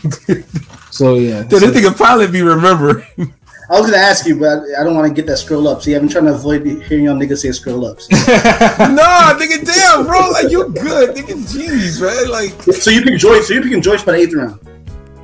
Okay. 0.06 0.44
so 0.92 1.16
yeah, 1.16 1.42
Dude, 1.42 1.60
so- 1.60 1.72
this 1.72 1.84
nigga 1.84 1.96
probably 1.96 2.28
be 2.28 2.44
remembering. 2.44 3.04
I 3.18 3.80
was 3.80 3.90
going 3.90 3.94
to 3.94 4.06
ask 4.06 4.28
you, 4.28 4.38
but 4.38 4.64
I 4.78 4.84
don't 4.84 4.96
want 4.96 5.08
to 5.08 5.14
get 5.14 5.26
that 5.28 5.38
scroll 5.38 5.68
up. 5.68 5.82
See, 5.82 5.96
I've 5.96 6.02
been 6.02 6.10
trying 6.10 6.26
to 6.26 6.34
avoid 6.34 6.64
hearing 6.84 7.06
y'all 7.06 7.16
niggas 7.16 7.38
say 7.38 7.54
scroll 7.54 7.86
ups. 7.86 8.12
nah, 8.12 9.34
nigga, 9.40 9.66
damn, 9.66 10.06
bro, 10.06 10.30
like 10.32 10.52
you 10.52 10.68
good, 10.74 11.16
nigga, 11.16 11.36
jeez, 11.48 12.02
man, 12.02 12.30
like 12.30 12.52
so 12.76 12.92
you 12.92 13.02
pick 13.02 13.18
Joyce. 13.18 13.48
So 13.48 13.54
you're 13.54 13.64
picking 13.64 13.82
Joyce 13.82 14.04
by 14.04 14.12
the 14.12 14.18
eighth 14.18 14.34
round 14.34 14.60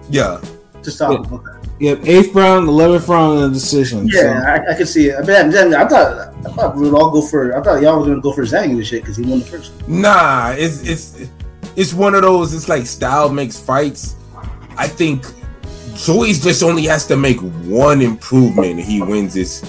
yeah. 0.10 0.42
to 0.82 0.90
stop 0.90 1.26
him. 1.26 1.34
Okay. 1.34 1.57
Yep, 1.80 2.00
eighth 2.08 2.34
round, 2.34 2.68
eleventh 2.68 3.08
round, 3.08 3.40
and 3.40 3.52
a 3.52 3.54
decision. 3.54 4.10
so- 4.10 4.20
Yeah, 4.20 4.42
I, 4.68 4.72
I 4.72 4.76
could 4.76 4.88
see 4.88 5.10
it. 5.10 5.16
I, 5.18 5.22
mean, 5.46 5.74
I, 5.76 5.84
I 5.84 5.88
thought 5.88 6.34
I 6.46 6.50
thought 6.54 6.76
we 6.76 6.90
would 6.90 7.00
all 7.00 7.12
go 7.12 7.22
for. 7.22 7.56
I 7.56 7.62
thought 7.62 7.82
y'all 7.84 8.00
were 8.00 8.06
gonna 8.08 8.22
go 8.22 8.34
for 8.34 8.44
Zhang 8.44 8.72
and 8.72 8.86
shit 8.86 9.02
because 9.04 9.18
he 9.18 9.24
won 9.24 9.40
the 9.40 9.46
first. 9.46 9.72
one. 9.84 10.02
Nah, 10.02 10.56
it's 10.58 10.82
it's 10.88 11.30
it's 11.76 11.94
one 11.94 12.16
of 12.16 12.24
those. 12.24 12.54
It's 12.56 12.68
like 12.68 12.88
style 12.88 13.30
makes 13.30 13.60
fights. 13.60 14.16
I 14.76 14.88
think 14.88 15.24
Joyce 15.96 16.42
just 16.44 16.64
only 16.64 16.84
has 16.86 17.06
to 17.08 17.16
make 17.18 17.38
one 17.66 18.02
improvement. 18.02 18.68
and 18.72 18.80
He 18.80 19.02
wins 19.02 19.36
this. 19.36 19.62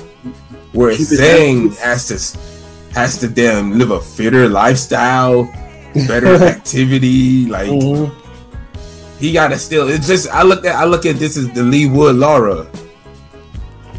Where 0.72 0.90
Keep 0.92 1.08
his 1.08 1.20
Zhang 1.20 1.76
has 1.78 2.08
to 2.08 2.94
has 2.94 3.18
to 3.18 3.28
damn 3.28 3.78
live 3.78 3.90
a 3.90 4.00
fitter 4.00 4.48
lifestyle, 4.48 5.44
better 6.06 6.34
activity. 6.44 7.46
Like 7.46 7.68
Mhm. 7.68 8.12
He 9.18 9.32
gotta 9.32 9.58
still. 9.58 9.88
It's 9.88 10.06
just 10.06 10.28
I 10.30 10.42
look 10.42 10.64
at 10.64 10.74
I 10.76 10.84
look 10.84 11.06
at 11.06 11.16
this 11.16 11.36
as 11.36 11.50
the 11.52 11.62
Leigh 11.62 11.88
Wood 11.88 12.16
Lara. 12.16 12.66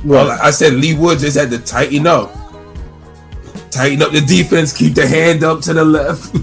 Well. 0.05 0.31
I 0.31 0.51
said 0.51 0.73
Leigh 0.73 0.95
Wood 0.95 1.19
just 1.19 1.37
had 1.37 1.49
to 1.51 1.59
tighten 1.59 2.07
up. 2.07 2.31
Tighten 3.69 4.01
up 4.01 4.11
the 4.11 4.21
defense, 4.21 4.75
keep 4.75 4.95
the 4.95 5.07
hand 5.07 5.43
up 5.43 5.61
to 5.61 5.73
the 5.73 5.83
left. 5.85 6.33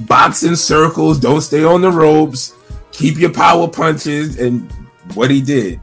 Box 0.06 0.42
in 0.42 0.56
circles, 0.56 1.18
don't 1.18 1.40
stay 1.40 1.64
on 1.64 1.80
the 1.80 1.90
ropes, 1.90 2.54
keep 2.92 3.16
your 3.18 3.32
power 3.32 3.68
punches, 3.68 4.38
and 4.38 4.70
what 5.14 5.30
he 5.30 5.40
did. 5.40 5.80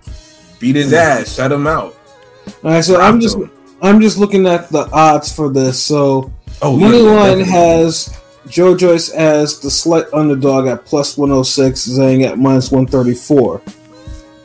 Beat 0.60 0.76
his 0.76 0.94
ass, 0.94 1.36
shut 1.36 1.52
him 1.52 1.66
out. 1.66 1.98
All 2.64 2.72
right, 2.72 2.84
so 2.84 3.00
I'm 3.00 3.20
just. 3.20 3.38
I'm 3.82 4.00
just 4.00 4.20
looking 4.20 4.46
at 4.46 4.70
the 4.70 4.88
odds 4.92 5.34
for 5.36 5.50
this. 5.50 5.82
So 5.82 6.32
Oh, 6.62 6.78
money 6.78 7.04
yeah, 7.04 7.10
line 7.10 7.40
has 7.40 8.21
Joe 8.48 8.76
Joyce 8.76 9.10
as 9.12 9.60
the 9.60 9.70
slight 9.70 10.06
underdog 10.14 10.68
at 10.68 10.86
plus 10.86 11.18
106, 11.18 11.88
Zhang 11.90 12.24
at 12.26 12.38
minus 12.40 12.72
134. 12.72 13.62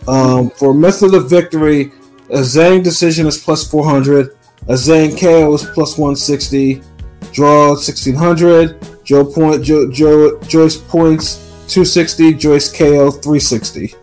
Um, 0.09 0.51
for 0.51 0.73
method 0.75 1.15
of 1.15 1.29
the 1.29 1.41
victory, 1.41 1.93
a 2.31 2.39
Zhang 2.39 2.85
decision 2.85 3.27
is 3.27 3.39
plus 3.39 3.69
400, 3.69 4.37
a 4.69 4.73
Zhang 4.75 5.19
KO 5.19 5.55
is 5.55 5.65
plus 5.65 5.99
160, 5.99 6.83
draw 7.33 7.71
1600, 7.71 8.79
Joe 9.05 9.25
point 9.25 9.63
Joe, 9.65 9.91
Joe 9.91 10.39
Joyce 10.41 10.77
points 10.77 11.37
260, 11.69 12.35
Joyce 12.35 12.71
KO 12.71 13.11
360. 13.11 13.95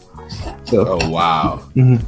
So 0.65 0.87
Oh 0.87 1.09
wow. 1.09 1.61
Mhm. 1.75 2.03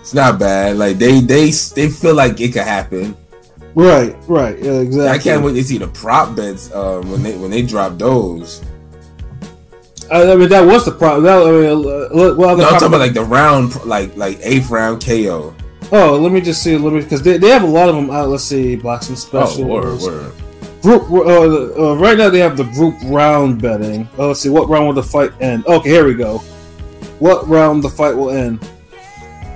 It's 0.00 0.14
not 0.14 0.38
bad. 0.38 0.78
Like 0.78 0.98
they 0.98 1.20
they 1.20 1.50
they 1.50 1.88
feel 1.88 2.14
like 2.14 2.40
it 2.40 2.52
could 2.52 2.62
happen. 2.62 3.16
Right, 3.76 4.16
right, 4.26 4.58
yeah, 4.58 4.80
exactly. 4.80 5.08
I 5.08 5.18
can't 5.18 5.44
wait 5.44 5.52
to 5.52 5.62
see 5.62 5.78
the 5.78 5.86
prop 5.88 6.34
bets 6.34 6.72
um, 6.74 7.10
when 7.10 7.22
they 7.22 7.36
when 7.36 7.50
they 7.50 7.62
drop 7.62 7.98
those. 7.98 8.64
I, 10.10 10.32
I 10.32 10.36
mean, 10.36 10.48
that 10.48 10.64
was 10.64 10.84
the 10.84 10.92
problem. 10.92 11.24
That, 11.24 11.42
I 11.42 11.50
mean, 11.50 11.70
uh, 11.70 12.34
well, 12.36 12.56
the 12.56 12.62
No, 12.62 12.68
I'm 12.68 12.72
talking 12.74 12.88
about 12.88 13.00
like 13.00 13.14
the 13.14 13.24
round, 13.24 13.84
like 13.84 14.16
like 14.16 14.38
eighth 14.42 14.70
round 14.70 15.04
KO. 15.04 15.54
oh, 15.92 16.18
let 16.18 16.32
me 16.32 16.40
just 16.40 16.62
see. 16.62 16.76
Let 16.76 16.92
me 16.92 17.00
because 17.00 17.22
they, 17.22 17.38
they 17.38 17.48
have 17.48 17.62
a 17.62 17.66
lot 17.66 17.88
of 17.88 17.96
them 17.96 18.10
out. 18.10 18.28
Let's 18.28 18.44
see, 18.44 18.76
boxing 18.76 19.16
specials. 19.16 19.60
Oh, 19.60 19.66
word, 19.66 20.00
word. 20.00 20.32
Group. 20.82 21.10
Uh, 21.10 21.92
uh, 21.92 21.96
right 21.96 22.16
now 22.16 22.30
they 22.30 22.38
have 22.38 22.56
the 22.56 22.64
group 22.64 22.94
round 23.04 23.60
betting. 23.60 24.08
Oh, 24.18 24.28
let's 24.28 24.40
see. 24.40 24.48
What 24.48 24.68
round 24.68 24.86
will 24.86 24.94
the 24.94 25.02
fight 25.02 25.32
end? 25.40 25.66
Okay, 25.66 25.90
here 25.90 26.06
we 26.06 26.14
go. 26.14 26.38
What 27.18 27.48
round 27.48 27.82
the 27.82 27.90
fight 27.90 28.14
will 28.16 28.30
end? 28.30 28.60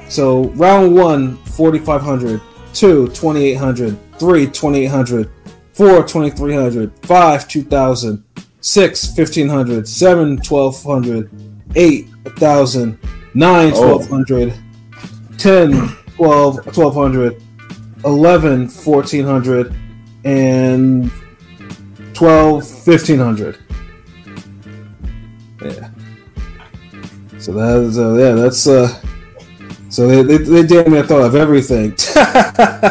So 0.09 0.49
round 0.51 0.95
one, 0.95 1.37
4,500. 1.45 2.41
Two, 2.73 3.07
2,800. 3.09 3.97
Three, 4.21 4.45
2,800. 4.47 5.31
Four, 5.73 6.03
2,300. 6.07 6.93
Five, 7.07 7.49
2,000. 7.49 8.23
Six, 8.61 9.17
1,500. 9.17 9.89
Seven, 9.89 10.37
1,200. 10.37 11.31
Eight, 11.75 12.07
1,000. 12.25 12.99
Nine, 13.33 13.73
Oh. 13.75 13.97
1,200. 13.97 14.53
10, 15.39 15.89
12, 16.17 16.55
1,200. 16.67 17.43
11, 18.05 18.69
1,400. 18.69 19.75
And 20.27 21.11
12, 22.13 22.87
1,500. 22.87 23.59
Yeah. 25.63 25.89
So 27.39 27.53
that 27.53 27.77
is, 27.79 27.99
uh, 27.99 28.13
yeah, 28.17 28.33
that's, 28.33 28.67
uh, 28.67 28.95
so 29.89 30.07
they, 30.07 30.23
they, 30.23 30.45
they 30.45 30.63
damn 30.67 30.93
near 30.93 31.05
thought 31.07 31.23
of 31.23 31.35
everything. 31.35 31.97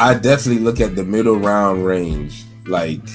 I 0.00 0.14
definitely 0.14 0.62
look 0.62 0.80
at 0.80 0.96
the 0.96 1.04
middle 1.04 1.36
round 1.38 1.84
range. 1.84 2.44
Like, 2.66 3.06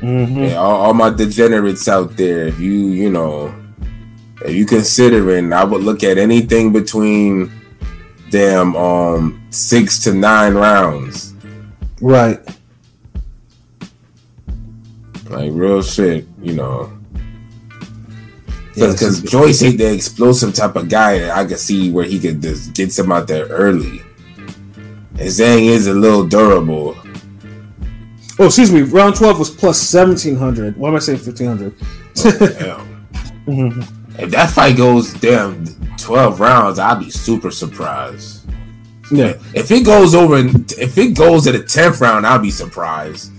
hmm 0.00 0.44
yeah, 0.44 0.54
all, 0.54 0.76
all 0.82 0.94
my 0.94 1.10
degenerates 1.10 1.88
out 1.88 2.16
there. 2.16 2.46
If 2.46 2.60
you, 2.60 2.72
you 2.90 3.10
know, 3.10 3.52
if 4.44 4.54
you 4.54 4.64
considering, 4.64 5.52
I 5.52 5.64
would 5.64 5.82
look 5.82 6.04
at 6.04 6.16
anything 6.16 6.72
between 6.72 7.50
damn 8.30 8.76
um 8.76 9.42
six 9.50 9.98
to 10.04 10.14
nine 10.14 10.54
rounds. 10.54 11.34
Right. 12.00 12.38
Like 15.28 15.50
real 15.52 15.82
shit, 15.82 16.26
you 16.40 16.54
know. 16.54 16.92
Because 18.74 19.18
so- 19.22 19.26
Joyce 19.26 19.60
ain't 19.64 19.78
the 19.78 19.92
explosive 19.92 20.54
type 20.54 20.76
of 20.76 20.88
guy. 20.88 21.36
I 21.36 21.44
could 21.44 21.58
see 21.58 21.90
where 21.90 22.04
he 22.04 22.20
could 22.20 22.40
just 22.40 22.74
get 22.74 22.92
some 22.92 23.10
out 23.10 23.26
there 23.26 23.46
early. 23.46 24.02
And 25.18 25.28
Zhang 25.28 25.62
is 25.64 25.86
a 25.88 25.94
little 25.94 26.24
durable. 26.26 26.96
Oh, 28.40 28.46
excuse 28.46 28.70
me. 28.70 28.82
Round 28.82 29.16
twelve 29.16 29.38
was 29.38 29.50
plus 29.50 29.80
seventeen 29.80 30.36
hundred. 30.36 30.76
Why 30.76 30.88
am 30.90 30.94
I 30.96 31.00
saying 31.00 31.18
fifteen 31.18 31.48
hundred? 31.48 31.74
Damn. 32.14 33.84
If 34.20 34.32
that 34.32 34.50
fight 34.50 34.76
goes 34.76 35.12
damn 35.14 35.64
twelve 35.96 36.40
rounds, 36.40 36.80
I'd 36.80 36.98
be 36.98 37.08
super 37.08 37.52
surprised. 37.52 38.48
yeah, 39.12 39.34
If 39.54 39.70
it 39.70 39.86
goes 39.86 40.12
over, 40.12 40.38
if 40.38 40.98
it 40.98 41.16
goes 41.16 41.44
to 41.44 41.52
the 41.52 41.62
tenth 41.62 42.00
round, 42.00 42.26
I'll 42.26 42.40
be 42.40 42.50
surprised. 42.50 43.30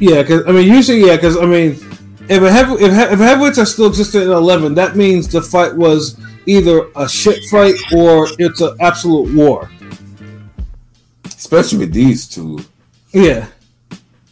yeah. 0.00 0.20
Because 0.22 0.46
I 0.46 0.52
mean, 0.52 0.68
usually, 0.70 1.06
yeah. 1.06 1.16
Because 1.16 1.38
I 1.38 1.46
mean, 1.46 1.70
if 2.28 2.42
a 2.42 2.52
heavy, 2.52 2.72
if, 2.74 2.92
he- 2.92 3.14
if 3.14 3.18
heavyweights 3.18 3.56
are 3.58 3.64
still 3.64 3.86
existing 3.86 4.20
at 4.22 4.28
eleven, 4.28 4.74
that 4.74 4.96
means 4.96 5.28
the 5.28 5.40
fight 5.40 5.74
was 5.74 6.20
either 6.44 6.88
a 6.94 7.08
shit 7.08 7.42
fight 7.50 7.76
or 7.94 8.28
it's 8.38 8.60
an 8.60 8.76
absolute 8.80 9.34
war. 9.34 9.70
Especially 11.38 11.78
with 11.78 11.92
these 11.92 12.28
two. 12.28 12.58
Yeah, 13.12 13.46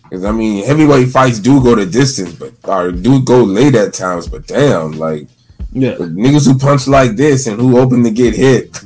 Because 0.02 0.24
I 0.24 0.32
mean, 0.32 0.64
heavyweight 0.66 1.08
fights 1.08 1.38
do 1.38 1.62
go 1.62 1.74
the 1.76 1.86
distance, 1.86 2.32
but 2.34 2.52
or 2.68 2.92
do 2.92 3.22
go 3.24 3.42
late 3.44 3.74
at 3.74 3.94
times. 3.94 4.28
But 4.28 4.46
damn, 4.46 4.92
like 4.92 5.28
yeah, 5.72 5.94
niggas 5.94 6.46
who 6.46 6.58
punch 6.58 6.86
like 6.88 7.16
this 7.16 7.46
and 7.46 7.58
who 7.60 7.78
open 7.78 8.02
to 8.04 8.10
get 8.10 8.34
hit. 8.34 8.78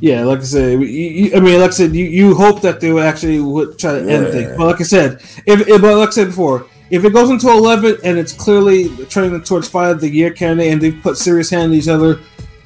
yeah. 0.00 0.24
Like 0.24 0.40
I 0.40 0.42
said, 0.44 0.80
you, 0.80 0.86
you, 0.86 1.36
I 1.36 1.40
mean, 1.40 1.60
like 1.60 1.70
I 1.70 1.74
said, 1.74 1.94
you, 1.94 2.04
you 2.06 2.34
hope 2.34 2.62
that 2.62 2.80
they 2.80 2.92
would 2.92 3.04
actually 3.04 3.40
would 3.40 3.78
try 3.78 3.92
to 3.98 4.08
end 4.08 4.28
things. 4.32 4.56
But 4.56 4.66
like 4.66 4.80
I 4.80 4.84
said, 4.84 5.14
if, 5.46 5.68
if 5.68 5.80
but 5.82 5.96
like 5.96 6.08
I 6.08 6.12
said 6.12 6.28
before, 6.28 6.66
if 6.88 7.04
it 7.04 7.12
goes 7.12 7.30
into 7.30 7.48
eleven 7.48 7.98
and 8.04 8.16
it's 8.18 8.32
clearly 8.32 8.88
trending 9.06 9.42
towards 9.42 9.68
fight 9.68 9.90
of 9.90 10.00
the 10.00 10.08
year 10.08 10.30
candidate, 10.30 10.72
and 10.72 10.80
they 10.80 10.92
put 10.92 11.16
serious 11.18 11.50
hand 11.50 11.72
on 11.72 11.74
each 11.74 11.88
other, 11.88 12.20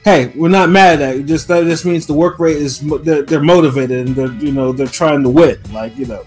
hey, 0.05 0.27
we're 0.35 0.49
not 0.49 0.69
mad 0.71 1.01
at 1.01 1.17
it. 1.17 1.27
Just 1.27 1.49
that 1.49 1.65
just 1.65 1.85
means 1.85 2.07
the 2.07 2.15
work 2.15 2.39
rate 2.39 2.59
is 2.59 2.81
they're, 2.81 3.23
they're 3.23 3.41
motivated 3.41 4.07
and 4.07 4.15
they're 4.17 4.33
you 4.35 4.53
know 4.53 4.73
they're 4.73 4.87
trying 4.87 5.23
to 5.23 5.31
win, 5.31 5.59
like 5.73 5.97
you 5.97 6.07
know. 6.07 6.25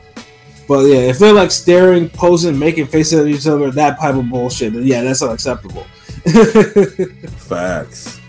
But 0.67 0.79
yeah, 0.87 0.97
if 0.97 1.19
they're 1.19 1.33
like 1.33 1.51
staring, 1.51 2.09
posing, 2.09 2.59
making 2.59 2.87
faces 2.87 3.21
at 3.21 3.27
each 3.27 3.47
other, 3.47 3.71
that 3.71 3.99
type 3.99 4.15
of 4.15 4.29
bullshit, 4.29 4.73
then 4.73 4.85
yeah, 4.85 5.01
that's 5.01 5.21
unacceptable. 5.21 5.83
Facts. 7.37 8.19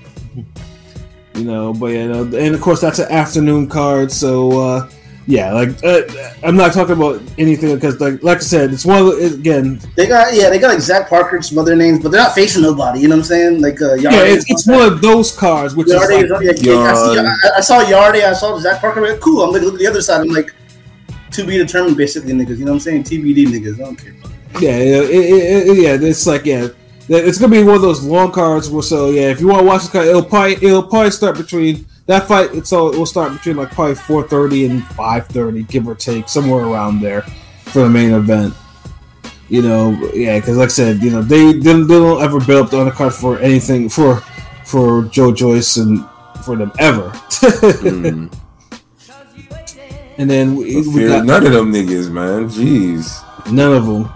you 1.34 1.44
know, 1.44 1.72
but 1.72 1.86
you 1.86 2.08
know, 2.08 2.22
and 2.22 2.54
of 2.54 2.60
course 2.60 2.80
that's 2.80 3.00
an 3.00 3.10
afternoon 3.10 3.68
card, 3.68 4.12
so 4.12 4.60
uh, 4.60 4.90
yeah, 5.28 5.52
like 5.52 5.84
uh, 5.84 6.00
I'm 6.42 6.56
not 6.56 6.72
talking 6.72 6.94
about 6.96 7.20
anything 7.36 7.74
because 7.74 8.00
like 8.00 8.22
like 8.22 8.38
I 8.38 8.40
said, 8.40 8.72
it's 8.72 8.86
one 8.86 8.96
of 8.98 9.06
the, 9.08 9.26
again, 9.34 9.78
They 9.94 10.06
got 10.08 10.32
yeah, 10.32 10.48
they 10.48 10.58
got 10.58 10.68
like 10.68 10.80
Zach 10.80 11.06
Parker 11.10 11.36
and 11.36 11.44
some 11.44 11.58
other 11.58 11.76
names, 11.76 12.02
but 12.02 12.10
they're 12.12 12.22
not 12.22 12.34
facing 12.34 12.62
nobody. 12.62 13.00
You 13.00 13.08
know 13.08 13.16
what 13.16 13.20
I'm 13.20 13.24
saying? 13.26 13.60
Like 13.60 13.80
uh, 13.82 13.92
yeah, 13.94 14.08
it's, 14.14 14.46
it's 14.48 14.66
one 14.66 14.80
of 14.90 15.02
those 15.02 15.36
cards 15.36 15.76
which 15.76 15.88
Yarde 15.88 16.12
is 16.12 16.24
is, 16.24 16.30
like, 16.30 16.56
yeah, 16.62 16.78
I, 16.78 16.94
see, 16.94 17.18
I, 17.20 17.50
I 17.58 17.60
saw 17.60 17.80
Yarde, 17.86 18.22
I 18.24 18.32
saw 18.32 18.58
Zach 18.58 18.80
Parker. 18.80 19.04
I'm 19.04 19.10
like, 19.12 19.20
cool. 19.20 19.42
I'm 19.42 19.52
like, 19.52 19.60
look 19.60 19.74
at 19.74 19.80
the 19.80 19.86
other 19.86 20.00
side. 20.00 20.22
I'm 20.22 20.28
like, 20.28 20.54
to 21.32 21.46
be 21.46 21.58
determined, 21.58 21.98
basically, 21.98 22.32
niggas. 22.32 22.56
You 22.58 22.64
know 22.64 22.72
what 22.72 22.76
I'm 22.76 22.80
saying? 22.80 23.02
TBD, 23.04 23.48
niggas. 23.48 23.74
I 23.74 23.84
don't 23.84 23.96
care. 23.96 24.14
yeah, 24.62 24.78
yeah, 24.78 25.02
it, 25.02 25.10
it, 25.10 25.68
it- 25.68 25.76
yeah, 26.02 26.08
it's 26.08 26.26
like 26.26 26.46
yeah. 26.46 26.68
It's 27.10 27.38
gonna 27.38 27.52
be 27.52 27.62
one 27.62 27.76
of 27.76 27.82
those 27.82 28.02
long 28.02 28.32
cards. 28.32 28.70
Where, 28.70 28.82
so 28.82 29.10
yeah, 29.10 29.28
if 29.28 29.40
you 29.42 29.48
want 29.48 29.60
to 29.60 29.66
watch 29.66 29.82
this 29.82 29.90
card, 29.90 30.06
it'll 30.06 30.24
probably 30.24 30.54
it'll 30.54 30.82
probably 30.82 31.10
start 31.10 31.36
between 31.36 31.84
that 32.08 32.26
fight. 32.26 32.54
It's 32.54 32.72
all 32.72 32.92
it 32.92 32.98
will 32.98 33.06
start 33.06 33.32
between 33.32 33.56
like 33.56 33.70
probably 33.70 33.94
four 33.94 34.26
thirty 34.26 34.64
and 34.66 34.84
five 34.88 35.28
thirty, 35.28 35.62
give 35.62 35.86
or 35.86 35.94
take, 35.94 36.28
somewhere 36.28 36.64
around 36.64 37.00
there 37.00 37.22
for 37.66 37.80
the 37.80 37.88
main 37.88 38.12
event. 38.12 38.54
You 39.48 39.62
know, 39.62 39.90
yeah, 40.14 40.38
because 40.40 40.56
like 40.56 40.66
I 40.66 40.72
said, 40.72 41.02
you 41.02 41.10
know 41.10 41.22
they, 41.22 41.52
they 41.52 41.72
they 41.72 41.86
don't 41.86 42.22
ever 42.22 42.40
build 42.40 42.66
up 42.66 42.70
the 42.70 42.78
undercard 42.78 43.18
for 43.18 43.38
anything 43.38 43.88
for 43.88 44.16
for 44.64 45.04
Joe 45.04 45.32
Joyce 45.32 45.76
and 45.76 46.04
for 46.44 46.56
them 46.56 46.72
ever. 46.78 47.10
Mm. 47.10 48.32
and 50.18 50.30
then 50.30 50.56
we, 50.56 50.86
we 50.88 51.06
got 51.06 51.26
none 51.26 51.46
of 51.46 51.52
them 51.52 51.72
niggas, 51.72 52.10
man. 52.10 52.48
Jeez. 52.48 53.52
none 53.52 53.74
of 53.74 53.86
them. 53.86 54.10